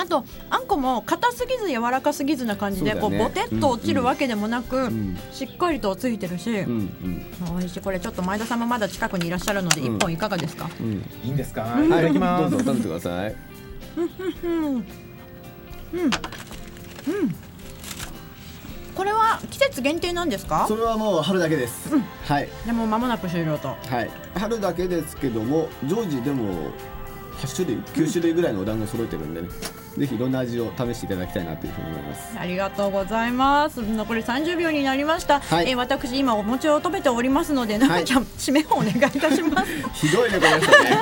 [0.00, 7.58] あとあんこも硬すぎず柔らかすぎずな感じで、こうボテッと落ちるわけでもなく、うんしっかりとついてるし、うんうん。
[7.58, 7.80] 美味しい。
[7.80, 9.96] これちょっと前田さんもまだ近くにいらっしゃるのでうん。
[9.96, 11.04] 一本いかがですか、うん。
[11.24, 12.50] いいんですか、はいいただきます。
[12.50, 13.36] どうぞ食べてください
[14.42, 14.64] うん。
[14.64, 14.74] うん。
[14.74, 14.82] うん。
[18.94, 20.28] これは季節限定なん。
[20.30, 21.90] ですかそれはもう春だけです、
[22.24, 26.70] はいでも間もなく終了とはい春だけですけども常時でも
[27.38, 29.34] 8種類9種類ぐらいのお団子揃えてるん。
[29.34, 29.48] でね、
[29.98, 32.38] ぜひいろんな味を試していただきたいなというふうに思います。
[32.38, 33.80] ありがとうございます。
[33.82, 35.70] 残り30秒になりました、はい。
[35.70, 39.72] えー私今お餅を食べておりますのでななちゃん、締めをお願いいたします。
[39.94, 40.98] ひどいねこの人ね。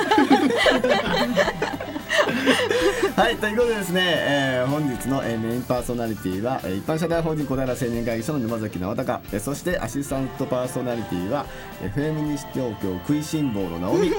[3.17, 11.47] はいということでですね、えー本日の、えーメインパーソナリティは、えー一般社団法人小平青年会議所の沼崎直隆、えーそしてアシスタントパーソナリティは
[11.83, 14.13] FM 西東京食いしん坊の直美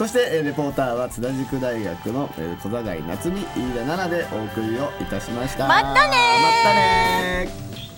[0.00, 5.68] そして、えーレポーターは津田塾大学の、えー小坂井夏美飯田奈々でお送りをいたしました。
[5.68, 5.92] またねー。
[5.92, 6.06] ま
[6.64, 7.89] たねー